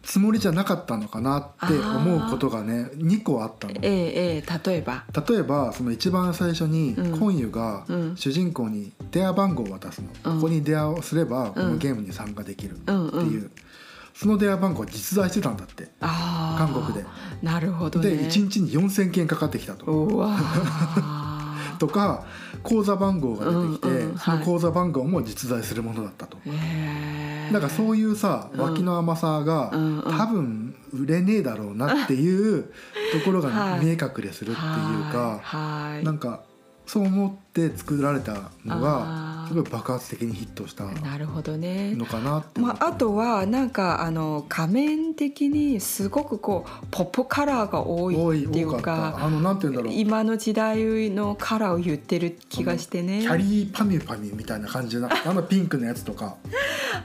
[0.06, 3.74] つもりじゃなかったのかなって思うことがね2個あったの。
[3.82, 5.04] ええ例えば。
[5.28, 7.84] 例えばその一番最初にコンユが
[8.14, 13.50] 主人公に電話番号を渡すの、うん、ここに電話をすればこのゲームに参加できるっていう、うんうん、
[14.14, 15.88] その電話番号は実在してたんだって。
[16.00, 17.04] 韓国で。
[17.42, 19.84] なるほど、ね、で1日に4,000件かかってきたと。
[21.78, 22.24] とか
[22.62, 26.38] 口座番号が出てきて、うんうん、その口座番号も実在するものだったと。
[27.52, 32.64] なんかそういうさ脇の甘さが、うんうん、多分売れねえだろうなっていう
[33.12, 36.42] ところが見え隠れするっていうか、はい、なんか
[36.86, 41.94] そう思って作られたのがすごい爆発的にヒットしたなるほどね。
[41.94, 49.94] のかなって、まあ、あとはなんかあの画面的にすごくこうポップカラーが多いっていうかあのなんて言うんだろう。
[49.94, 53.20] 今の時代のカラーを言ってる気がしてね。
[53.20, 56.36] キャリーパミュパミュみたいな感じな あのピンクのやつとか。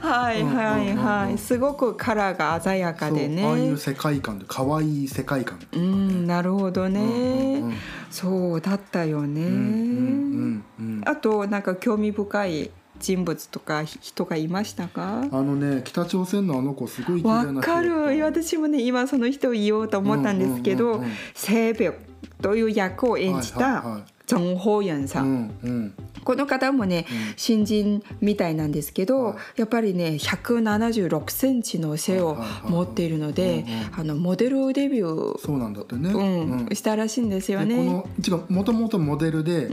[0.00, 3.46] はいはいはい、すごくカラーが鮮やかでね。
[3.46, 7.74] ああいう世界観で可愛い世界観、うんなるほどね、うんうんうん、
[8.10, 10.41] そうだったよね、うんうんうん
[10.78, 15.26] うん、あとなんか興味深深い人物とか人がいましたか？
[15.30, 18.22] あのね北朝鮮のあの子すごいわかる。
[18.22, 21.02] 私もね今その人を言おうと思ったんですけど
[21.34, 21.92] 「性病」
[22.40, 25.26] という役を演じたジョン・ホーヤンさん、
[25.62, 25.94] うんうん、
[26.24, 33.64] この方もね、うん、新人みたいなんですけど、はい、やっぱりね176センチの背を持っているので、
[33.96, 37.76] あのモデルデビューそうなんだってね、うんしたらしいんですよね。
[37.76, 39.68] このもともとモデルで、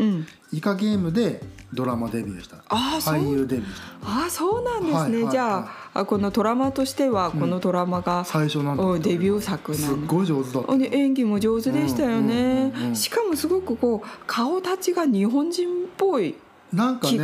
[0.52, 1.42] イカゲームで
[1.74, 2.58] ドラマデビューした。
[2.68, 4.26] あ俳優デビューした。
[4.26, 16.36] あそうなんですね、はいはいはい、じゃあこのドラマとしてはこのドラマが、最初なんだデビュー作なんごい上手だった、ね、演技も上手でしたよね、うんうんうんうん、しかもすごくこう顔立ちが日本人っぽい
[16.72, 17.18] なんかね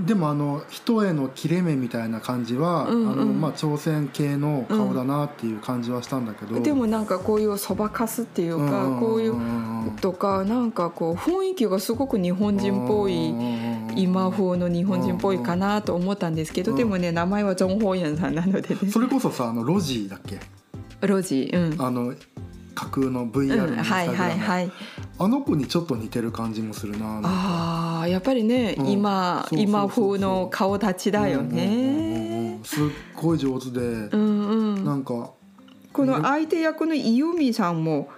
[0.00, 13.32] でもあの一重の切れ目みたいな感じは、うんうん、あのまあ、朝鮮系の顔だなっていう感じはしたんだけど、うん、でもなんかこういうそばかすっていうか、うんうん、こういうとかなんかこう雰囲気がすごく日本人っぽい、
[13.96, 18.90] 今風の日本人っぽいかなと思ったんですけど、でもね名前はジョン・ホーヤンさんなのでね。
[18.90, 20.38] それこそさあのロジーだっけ？
[21.06, 21.82] ロジーうん。
[21.82, 22.14] あの
[22.72, 24.34] 架空の VR のインスタグラ
[24.64, 24.72] ム、
[25.18, 27.20] あの子にちょっと似てる感じもするな
[28.02, 32.86] あやっぱりね、うん、今今風の顔立ちだよね、すっ
[33.16, 35.32] ごい上手で、うんうん、なんか
[35.92, 38.08] この相手役のイユミさんも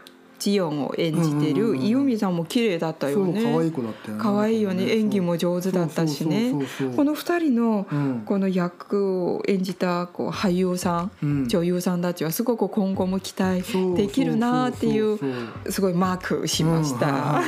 [0.43, 3.45] ジヨンを演じてるイヨミさんも綺麗だったよね。
[3.45, 4.21] 可愛い子だったよね。
[4.21, 4.99] 可愛いよね。
[4.99, 6.53] 演技も上手だったしね。
[6.97, 7.87] この二人の
[8.27, 13.63] この役を演じたこう俳優さん、女優さんたちはすごく今後も期待
[13.95, 15.17] できるなっていう
[15.71, 17.41] すごいマークしました、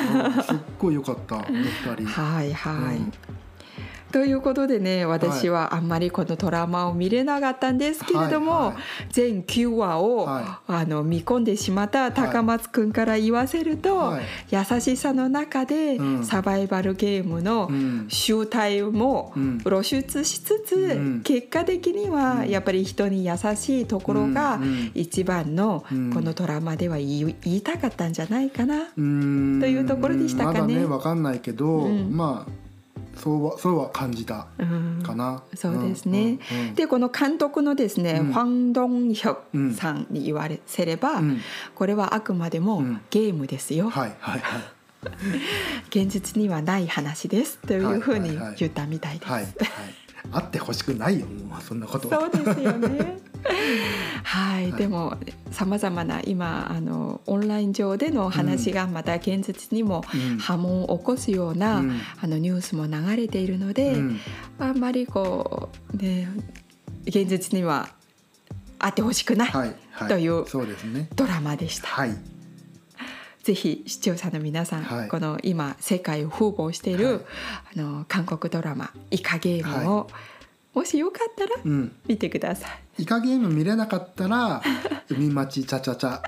[0.45, 1.65] すっごい良かった二
[1.97, 3.01] 人はいはい、
[4.15, 8.75] ということでね私はあんまりこのドラマを見れなかったんですけれども、はいはい、
[9.11, 17.69] 全9話を、はい、あの見込んでしまった高松くんから言わせると、はい、優しさの中でサバイバルゲームの
[18.07, 19.33] 集大も
[19.65, 24.61] 露出しつつ、うん、結果的にはやっぱり人に優しいところが
[24.95, 30.61] 一番のこのドラマでは言いたかったんじゃないかなというところでしたかね。
[30.61, 32.64] まだね分かんないけど、まあ
[33.25, 34.47] そうはそうは感じた
[35.03, 35.43] かな。
[35.51, 36.39] うん、そうですね。
[36.53, 41.23] うんうん、でこの監督のですね、ファンドンヒョさんに言われせれば、
[41.75, 43.89] これはあくまでもゲームですよ。
[43.89, 44.63] はいはいはい。
[45.89, 50.04] 現実にはない話ですというふうに言ったみたいです。
[50.33, 51.27] あってほしくないよ。
[51.27, 52.09] もうそんなこと。
[52.09, 53.19] そうですよね。
[54.25, 55.17] はい、はい、でも
[55.51, 60.03] さまざまな今あのオンライン上での話がまた現実にも
[60.39, 64.21] 波紋を起こすような、うん、あのニュースも流れているので、うん、
[64.59, 66.29] あんまりこうね
[67.07, 67.91] 現実には
[68.79, 69.77] あってほしくない、はい。
[69.91, 70.45] はい、という
[71.15, 71.89] ドラマでした。
[71.89, 72.34] はい
[73.45, 77.21] ぜひ視聴者の皆さん、はい、この今世界を風貌している、はい、
[77.77, 80.07] あの韓国ドラマ「イカゲーム」を、は
[80.75, 81.51] い、もしよかったら
[82.09, 82.71] 見てください。
[82.99, 84.63] うん、イカゲーム見れなかったら
[85.11, 86.23] 海町チャチャチャ。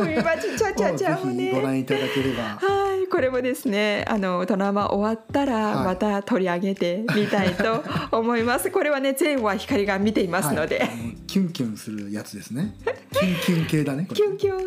[0.00, 1.52] 海町チャチャチャもね。
[1.54, 2.42] ご覧いただければ。
[2.42, 7.84] はいこれもですねあのドラマ終わったらまた取り上げてみたいと
[8.16, 8.70] 思います。
[8.70, 10.88] これはね全話光が見ていますので、
[11.26, 12.74] キュンキュンするやつですね。
[13.12, 14.08] キュンキュン系だね。
[14.12, 14.58] キュンキュン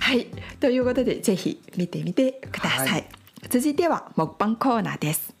[0.00, 0.26] はい。
[0.60, 3.08] ということでぜひ見てみてください、はい、
[3.48, 5.35] 続いては木版コーナーです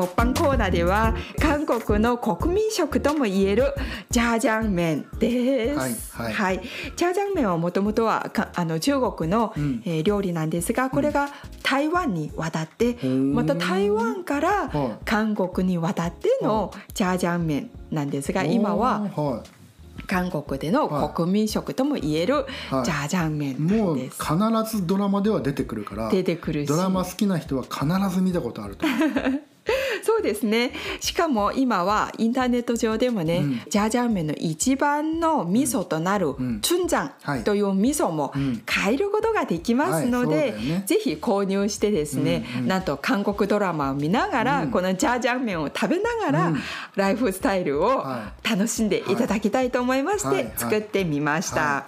[0.00, 3.74] の木版コーナーでは韓国の国民食ともいえる
[4.08, 6.16] ジャージャン麺です。
[6.16, 6.56] はい、はい。
[6.56, 11.28] はい、ジャージャン麺はもともとはあの中国の、うん、えー、料理なんですがこれが
[11.62, 14.70] 台湾に渡って、うん、また台湾から
[15.04, 19.00] 韓国に渡ってのジャージャン麺なんですが今は。
[19.00, 19.60] はい。
[20.06, 29.42] 韓国での国民食ともいえるジャージャン麺もう必ずドラマでは出てくるから出てくるドラマ好きな人は必ず見たことあると思う
[30.02, 30.72] そうですね。
[31.00, 38.32] しかも今はインターネット上でもね、うん、ジャージャー麺の一番の味噌となるチュンジャンという味噌も
[38.66, 40.50] 変えることができますので、はい。
[40.52, 46.60] ね、ぜひ購入してですね、うんうん、なんと韓国ドラマを見ながら、うん、このジャージャー麺を食べながら、うん、
[46.96, 48.04] ライフスタイルを
[48.42, 51.86] 楽しんでいただきたいと思いまして作ってみました。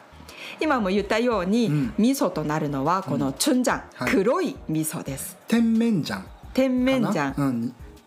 [0.61, 5.37] 今も言ったように、味噌となるのはこのチュンジャン、黒い味噌です。
[5.49, 7.35] 甜麺醤甜麺醤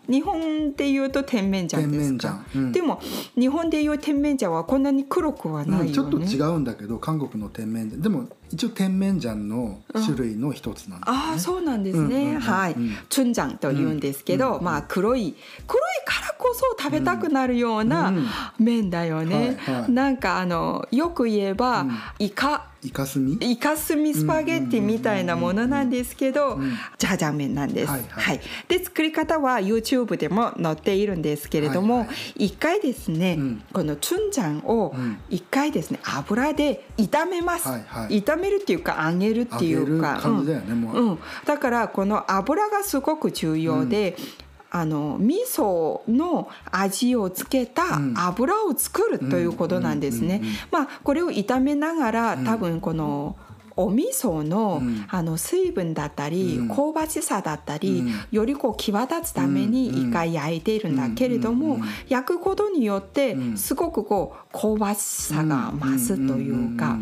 [0.08, 3.00] 日本でいうと甜麺醤ですか、うん、でも
[3.36, 12.76] 日本でいう甜麺醤はこんなに黒くはないよね、うん、ちょっと違うんだけど韓国の甜麺醤でも一応甜麺醤の種類の一つなんです、ね、ああそうなんですね、はい。
[13.08, 15.34] チュンジャンと言うんですけど、まあ黒い
[15.66, 18.12] 黒いからこそ食べたくなるような
[18.58, 21.86] 麺だよね、はいはい、なんかあのよく言えば、
[22.18, 22.68] イカ。
[22.82, 23.32] イカスミ？
[23.40, 26.60] イカスミスパゲッティみたいなものなんですけど、
[26.98, 27.90] ジャージャー麺なんです。
[27.90, 34.94] はい、はい、で作り方は YouTube でも載っているんですけれども、一、はい、回ですね、うん、このチュンジャンを
[35.30, 41.10] 一回ですね油で炒めます、はいはい、炒めるっていうか揚げるっていうか、うん、う。
[41.12, 44.46] ん、だからこの油がすごく重要で、うん。
[44.68, 50.42] あの味噌の味をつけた油を作るということなんですね。
[50.70, 53.36] まあこれを炒めながら多分この
[53.76, 61.78] お味噌の,、あの水分だったり、香ばしさだったり、よりこう際立つために一回焼いているんだけれども、
[62.08, 66.98] 焼くことによってすごくこう香ばしさが増すというか。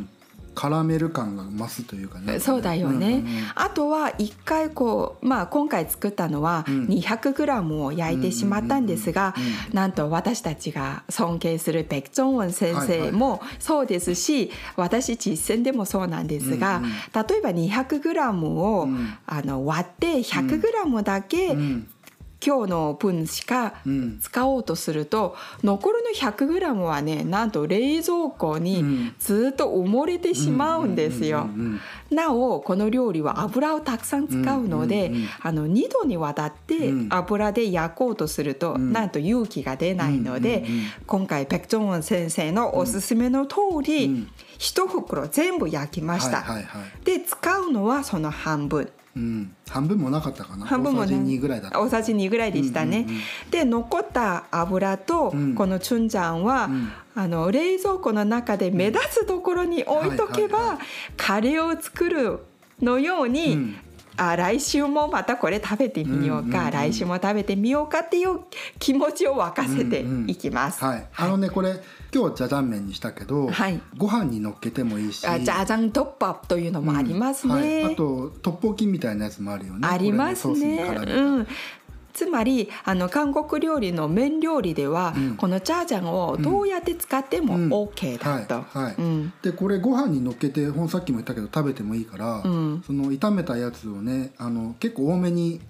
[0.55, 2.41] カラメル感が増すというかね。
[2.41, 3.25] そうだよね、うんうん、
[3.55, 9.35] あとは一回こうまあ今回作ったのは 200g を焼いてしまったんですが、
[9.73, 18.89] なんと私たちが尊敬するペク・ジョンウォン先生もそうですし、私実践でもそうなんですが、うんうん、例えば 200g を、
[19.27, 21.87] あの割って 100g だけ今
[22.45, 23.75] 日の分しか
[24.21, 31.49] 使おうとすると、うん、残りの 100g はねなんと冷蔵庫にずっと埋もれてしまうんですよ。
[32.11, 40.65] なおこの料理は油をたくさん使うので、あの2度にわたって油で焼こうとすると、なんと勇気が出ないので、
[41.07, 44.29] 今回ペク・ジョンウン先生のおすすめの通り、
[44.59, 46.45] 1袋全部焼きました。
[47.05, 48.91] で使うのはその半分。
[49.17, 50.67] うん、半分もなかったかな？
[50.67, 60.87] 半分も大さじ2ぐらいだった大さじ2ぐらいでしたね、うんうんうん、で残った油とこのチュンジャンは、うん、あの冷蔵庫の中で目立つところに置いとけば、はいはいはい、
[61.17, 62.41] カレーを作る
[62.83, 63.77] のように、うん、
[64.17, 68.41] あ来週もまたこれ食べてみようか、うんうんうん、来週も食べてみようかっていう
[68.81, 70.85] 気持ちを沸かせていきます。
[70.85, 71.81] うんうん、はい、あのねこれ
[72.15, 75.27] 今日はジャジャン麺にしたけど、はい、ご飯にのっけてもいいし。
[75.27, 79.89] あジャジャントップアップというのもありますね、うんはい、あとトッポギみたいなやつもあるよね。
[79.89, 81.47] ありますね、うん。
[82.13, 88.65] つまりあの韓国料理の麺料理では、うん、このチャージャンをどうやって使っても OK だと。
[89.43, 95.61] でこれご飯にのっけてほんさっきも言ったけど食べてもいいから、その炒めたやつをねあの結構多めに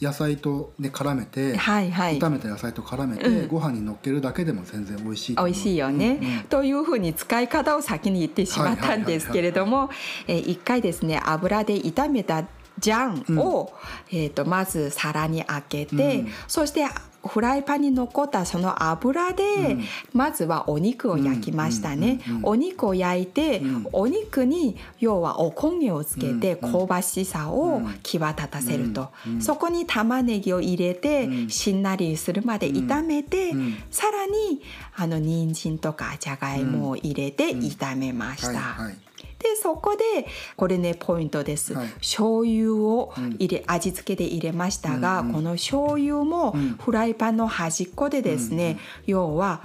[0.00, 9.90] 野菜とね絡めて、はいはい、炒めた野菜と絡めて、うん、ご飯にのっけるだけでも全然美味しい美味しいよね、うんうん、というふうに使い方を先に言ってしまったんですけれども
[10.26, 12.44] 一回ですね油で炒めた
[12.80, 13.72] ジャンを、
[14.12, 16.86] うん、えーと、まず皿に開けて、うん、そして
[17.26, 23.60] フライパンに残ったその油で、うん、まずはお肉を焼きましたね、お肉を焼いて、
[23.92, 29.10] お肉に要はおこげをつけて香ばしさを際立たせると、
[29.40, 33.52] そこに玉ねぎを入れて、しんなりするまで炒めて、
[33.90, 34.62] さらに
[34.96, 38.48] あの人参とかじゃがいもを入れて炒めました。
[38.48, 39.09] はいはい
[39.40, 40.26] でそこで
[40.56, 49.62] これねポイントです、はい、醤油を入れ、味付けで入れましたが、うんうん、この醤油もフライパンの端っこでですね、うんうん、要は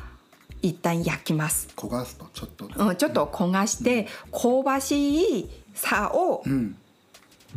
[0.62, 1.68] 一旦焼きます。
[1.76, 6.78] 焦がすとちょっと、うん、ちょっと焦がして、香ばしいさを、うん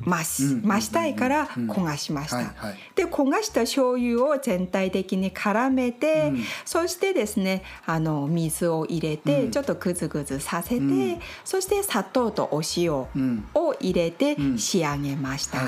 [0.07, 2.55] 増し増したいから焦がしました。
[2.95, 6.33] で焦がした醤油を全体的に絡めて、
[6.65, 13.09] そしてですねあの水を入れてちょっとグズグズさせて、そして砂糖とお塩を
[13.81, 15.61] 入れて仕上げました。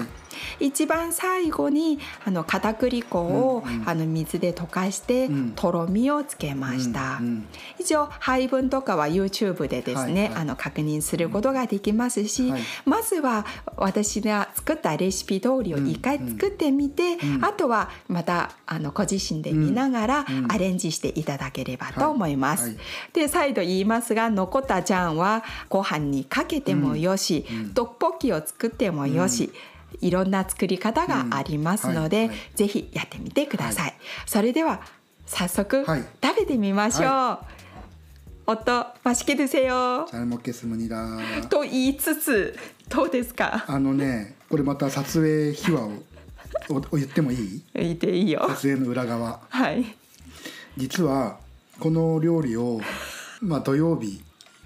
[0.58, 7.46] 一番最後にあの片栗粉を、うんうん、あの水で溶かしてとろみをつけました、うんうん、
[7.78, 17.34] 一応配分とかは YouTube でですね、はいはい、あの確認することができますし、はい、まずは私が作ったレシピ通りを一回作ってみて、うん。
[17.36, 22.62] うん、あとはまたあのご自身で見ながらアレンジしていただければと思います。
[22.62, 22.70] はい。
[22.72, 22.80] はい、
[23.12, 29.52] で再度言いますが残ったジャンはご飯にかけてもよし、うん、トッポッキを作ってもよし、
[30.01, 33.85] いろんな作り方がありますので、うんはいはい、ぜひやってみてください。
[33.85, 33.95] はい、
[34.25, 34.81] それでは
[35.25, 37.05] 早速、食べてみましょう。
[37.05, 37.55] はい、
[38.47, 41.49] 音맛있게드세요 잘먹겠습니 다。
[41.49, 42.57] と言いつつ
[42.89, 43.65] どうですか。
[43.67, 45.91] あのね、これまた撮影秘話を
[46.69, 47.63] を 言ってもいい？
[47.73, 48.45] 言っていいよ。
[48.49, 49.39] 撮影の裏側。
[49.49, 49.95] はい。
[50.77, 51.37] 実は
[51.79, 52.79] この料理を
[53.41, 54.21] まあ土曜日、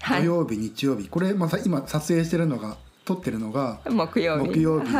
[0.06, 4.49] 土曜日日曜日これまあ今撮影してるのが 撮ってるのが木曜日。
[4.49, 4.91] 木曜日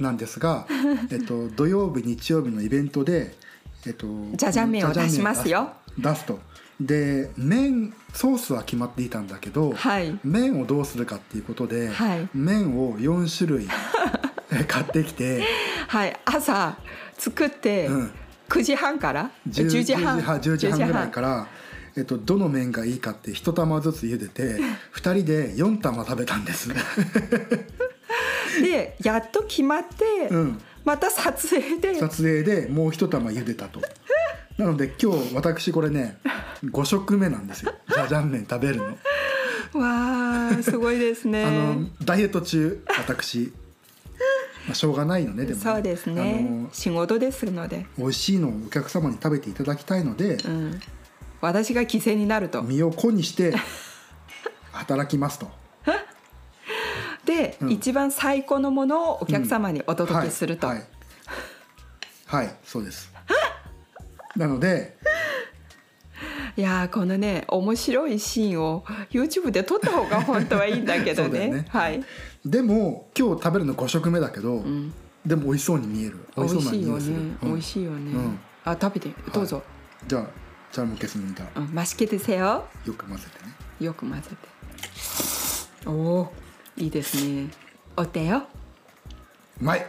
[0.00, 0.66] なんですが、は
[1.10, 3.34] い、えっと、土曜日日曜日のイベントで、
[3.86, 5.70] えっと、じゃじゃ麺を出しますよ。
[5.98, 6.40] 出すと。
[6.80, 13.68] で麺ソースは決まっていたんだけど、はい、麺をどうするかっていうことで、はい、麺を4種類
[14.66, 15.42] 買ってきて
[15.86, 16.16] はい。
[16.24, 16.76] 朝
[17.18, 18.10] 作って、うん、
[18.48, 21.46] 9時半から？10時半 ,10 時半ぐらいから
[21.96, 24.56] えっと、どの麺がいいかって一玉ずつ茹でて
[24.94, 26.70] 2人で4玉食べたんです。
[28.62, 31.94] でやっと決まって、うん、また撮影で。
[31.94, 33.80] 撮影でもう一玉茹でたと。
[34.58, 36.18] なので今日私これね
[36.64, 37.74] 5食目なんですよ。
[37.92, 38.84] じゃじゃん麺食べるの。
[39.80, 41.44] わあすごいですね。
[41.46, 43.52] あのダイエット中私。
[44.66, 46.68] まあ、しょうがないのねでも、ね、そうですね。
[46.72, 47.86] 仕事ですので。
[47.98, 50.80] 美味しいのをお客様に食べていただきたいので、うん、
[51.42, 52.62] 私が犠牲になると。
[52.62, 53.52] 身を粉にして
[54.70, 55.50] 働きますと。
[57.24, 60.84] で、うん、一番最高のものをお客様にお届けすると、うんはい、
[62.26, 63.12] はい、はい、そうです。
[64.36, 64.96] なので
[66.56, 71.48] いやこのね面白いシーンを YouTube で撮った方が本当はいいんだけどね。
[71.50, 72.04] ね、はい、
[72.44, 74.92] でも今日食べるの5食目だけど、うん、
[75.26, 76.18] でも美味しそうに見える。
[76.36, 77.14] 美味しそうな匂いする。
[77.42, 78.12] 美味しいよね、
[78.64, 79.10] あ食べて。
[79.32, 79.64] どうぞ、はい、
[80.08, 80.26] じゃあ
[80.71, 84.35] じゃあもう消すんだ、うん、맛있게드세요よく混ぜてねよく混ぜて
[85.89, 86.33] おお
[86.77, 87.49] いいですね
[87.95, 88.47] お手よ
[89.59, 89.85] うまい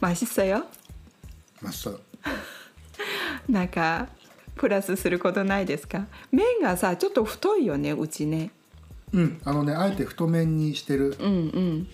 [0.00, 0.64] 맛있어요
[1.60, 1.98] 맛있어
[3.48, 4.08] なんか
[4.56, 8.50] プラスすることないですか麺がさちょっと太いよねうちね
[9.12, 11.30] うんあのねあえて太麺にしてるうんう
[11.60, 11.88] ん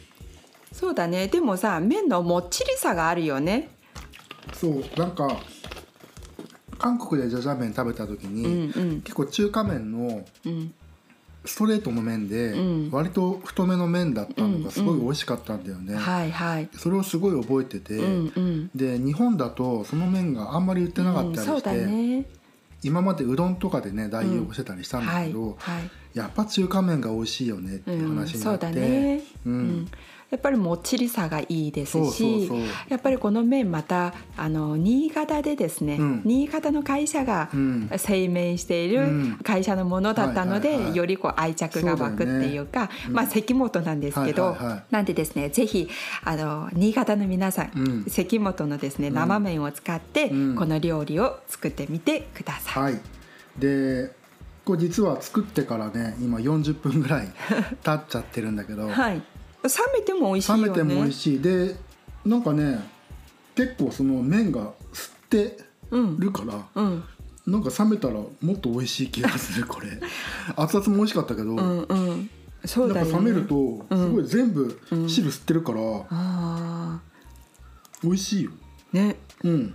[0.72, 1.28] そうだね。
[1.28, 3.70] でもさ麺のもっちりさがあるよね。
[4.54, 4.84] そう。
[4.98, 5.42] なんか
[6.78, 10.26] 韓国でジャジャ麺食べた時に、うんうん、結構中華麺の
[11.46, 12.54] ストレートの麺で、
[12.92, 22.26] 割と太めの麺だったのがすごい美味しかったんだよね、はいはい、それをすごい覚えてて、うんうん、で日本だとその麺があんまり売ってなかったりして、ね、
[22.84, 29.88] 今までうどんとかでね代用してたりしたんだけど、はいはい、やっぱ中華麺が美味しいよねっていう話になって、うん
[30.30, 32.50] やっぱりもっちりさがいいですし
[32.88, 37.50] やっぱりこの麺またあの新潟でですね、うん、新潟の会社が
[37.98, 44.56] 製麺している会社のものだったので、よりこう愛着が湧くっていうか、ね、まあ関本なんですけど、
[44.92, 45.90] なんでですねぜひ
[46.24, 52.84] あの新潟の皆さん、うん、関本のですね生麺を使って、この料理を作ってみてください。
[52.84, 53.02] はい、
[53.58, 54.12] で
[54.66, 57.32] これ実は作ってからね今40分ぐらい
[57.84, 59.22] 経っちゃってるんだけど、 はい、
[59.64, 60.64] 冷めても美味しいよね。
[60.64, 61.40] 冷めても美味しい。
[61.42, 61.76] で
[62.26, 62.80] なんかね
[63.56, 65.58] 結構その麺が吸って
[65.92, 67.04] るから、うん、
[67.48, 69.88] なんか冷めたらもっと美味しい気がするこれ。
[70.56, 72.30] 熱々も美味しかったけど、うんうん、
[72.66, 77.02] そうだ、ね、冷めるとすごい全部汁吸ってるから、うん、
[78.04, 78.52] 美味しいよ。
[78.94, 79.18] ね。
[79.44, 79.74] うん。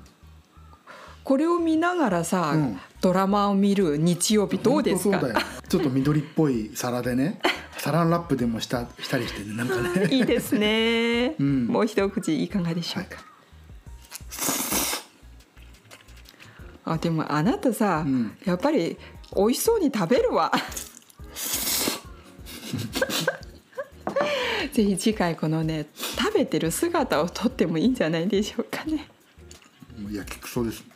[1.24, 5.20] これを見ながらさ、うん、ドラマを見る日曜日どうですか？
[5.68, 7.41] ちょっと緑っぽい皿でね
[7.85, 10.09] サランラップでもしたしたりしてねなんかね。
[10.11, 13.22] いいですね、うん、もう一口いかがでしょうか、
[16.85, 18.97] はい、あでもあなたさ、うん、やっぱり
[19.37, 20.51] 美味しそうに食べるわ。
[24.72, 29.11] ぜひ次回このね食べてる姿を撮ってもいいんじゃないでしょうかね。
[30.01, 30.82] もう焼きくそです。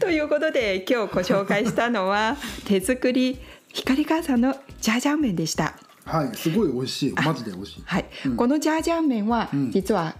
[0.00, 3.38] ということで今日ご紹介したのは手作り
[3.74, 5.74] 光母さんのジャージャン麺でした。
[6.04, 7.12] はい、すごい美味しい。
[7.12, 7.82] マジで美味しい。
[7.84, 10.14] はい、うん、このジャージャン麺は実は、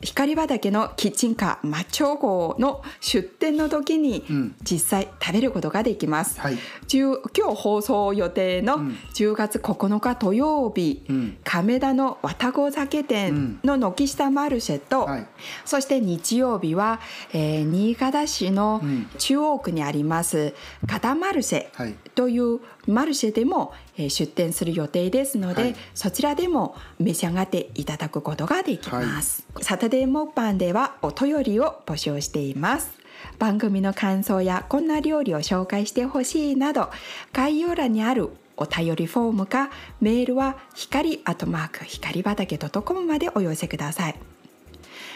[0.00, 4.24] 光畑のキッチンカーマチョ号の出店の時に
[4.62, 6.58] 実際食べることができます、うんはい、
[6.92, 8.78] 今日放送予定の
[9.14, 15.06] 10月9日土曜日、うん、亀田の綿子酒店の軒下マルシェと、うん。
[15.06, 15.26] はい、
[15.64, 17.00] そして日曜日は、
[17.32, 18.80] えー、新潟市の
[19.18, 20.54] 中央区にあります
[20.86, 23.72] 片マルシェというマルシェでも
[24.08, 32.90] 出店する予定ですので、はい、そちらでも召し上がっていただくことができます、はい、サタデーモッパンではお便りを募集しています。
[33.38, 36.88] 番組の感想やこんな料理を紹介してほしいなど
[37.32, 39.70] 概要欄にあるお便りフォームか
[40.00, 44.14] メールは光アトマーク光畑 .com までお寄せください。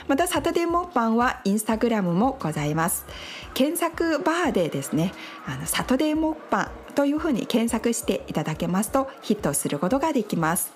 [0.08, 3.06] またサタデーモッパンはインスタグラムもございます。
[3.54, 5.12] 検索バーでですね
[5.46, 10.72] あのサタデーモッパンというふうに検索していただけますとヒットすることができます。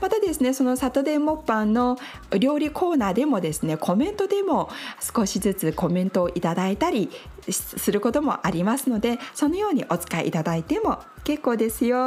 [0.00, 1.98] またですねそのサタデーモッパンの
[2.38, 7.10] 料理コーナーでもですねコメントでも少しずつコメントをいただいたり
[7.50, 11.98] することもありますのでそのようにお使いいただいても結構ですよ。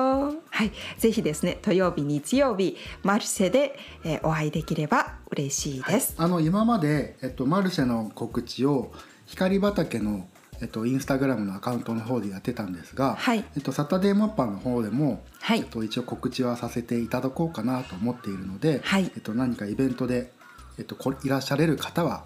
[0.50, 0.72] はい。
[0.98, 8.92] ぜひですね土曜日日曜日マルシェで、えお会いできれば嬉しいです、はい、あの今まで、えっと、マルシェの告知を
[9.28, 10.28] 光畑の
[10.62, 20.32] えっと、インスタグラムのアカウントの方でやってたんですが、はい、えっと、サタデーマッパーの方でも、はい、えっと、一応告知はさせていただこうかなと思っているので、はい、えっと、何かイベントで、
[20.78, 22.26] えっと、いらっしゃれる方は、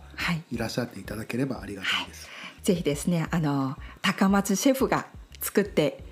[0.51, 2.35] い、らっしゃっていただければありがたいです。
[2.65, 5.05] ぜひですねあの高松シェフが
[5.39, 6.03] 作って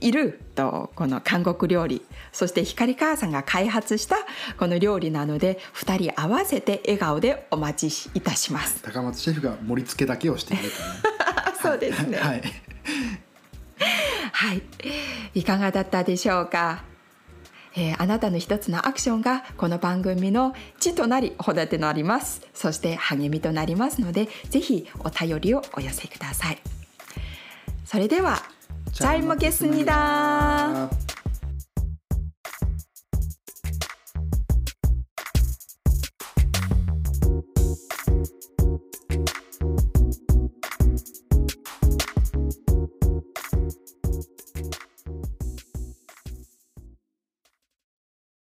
[0.00, 4.16] いるとこの韓国料理そして光母さんが開発した
[4.58, 8.82] この料理なので2人合わせて笑顔でお待ちいたします。
[8.82, 10.74] 高松シェフが盛り付けだけをしていると、ね、
[11.64, 12.18] そうですね。
[12.18, 12.42] はい、
[14.32, 14.62] はい、
[15.34, 16.84] いかがだったでしょうか？
[17.74, 22.46] えー、あなたの一つのアクションがこの番組の地となりホタテのあります。
[22.52, 26.58] そして励みとなりますのでぜひお便りをお寄せください。
[27.86, 28.42] それでは
[28.92, 31.03] チャイムゲスニダー。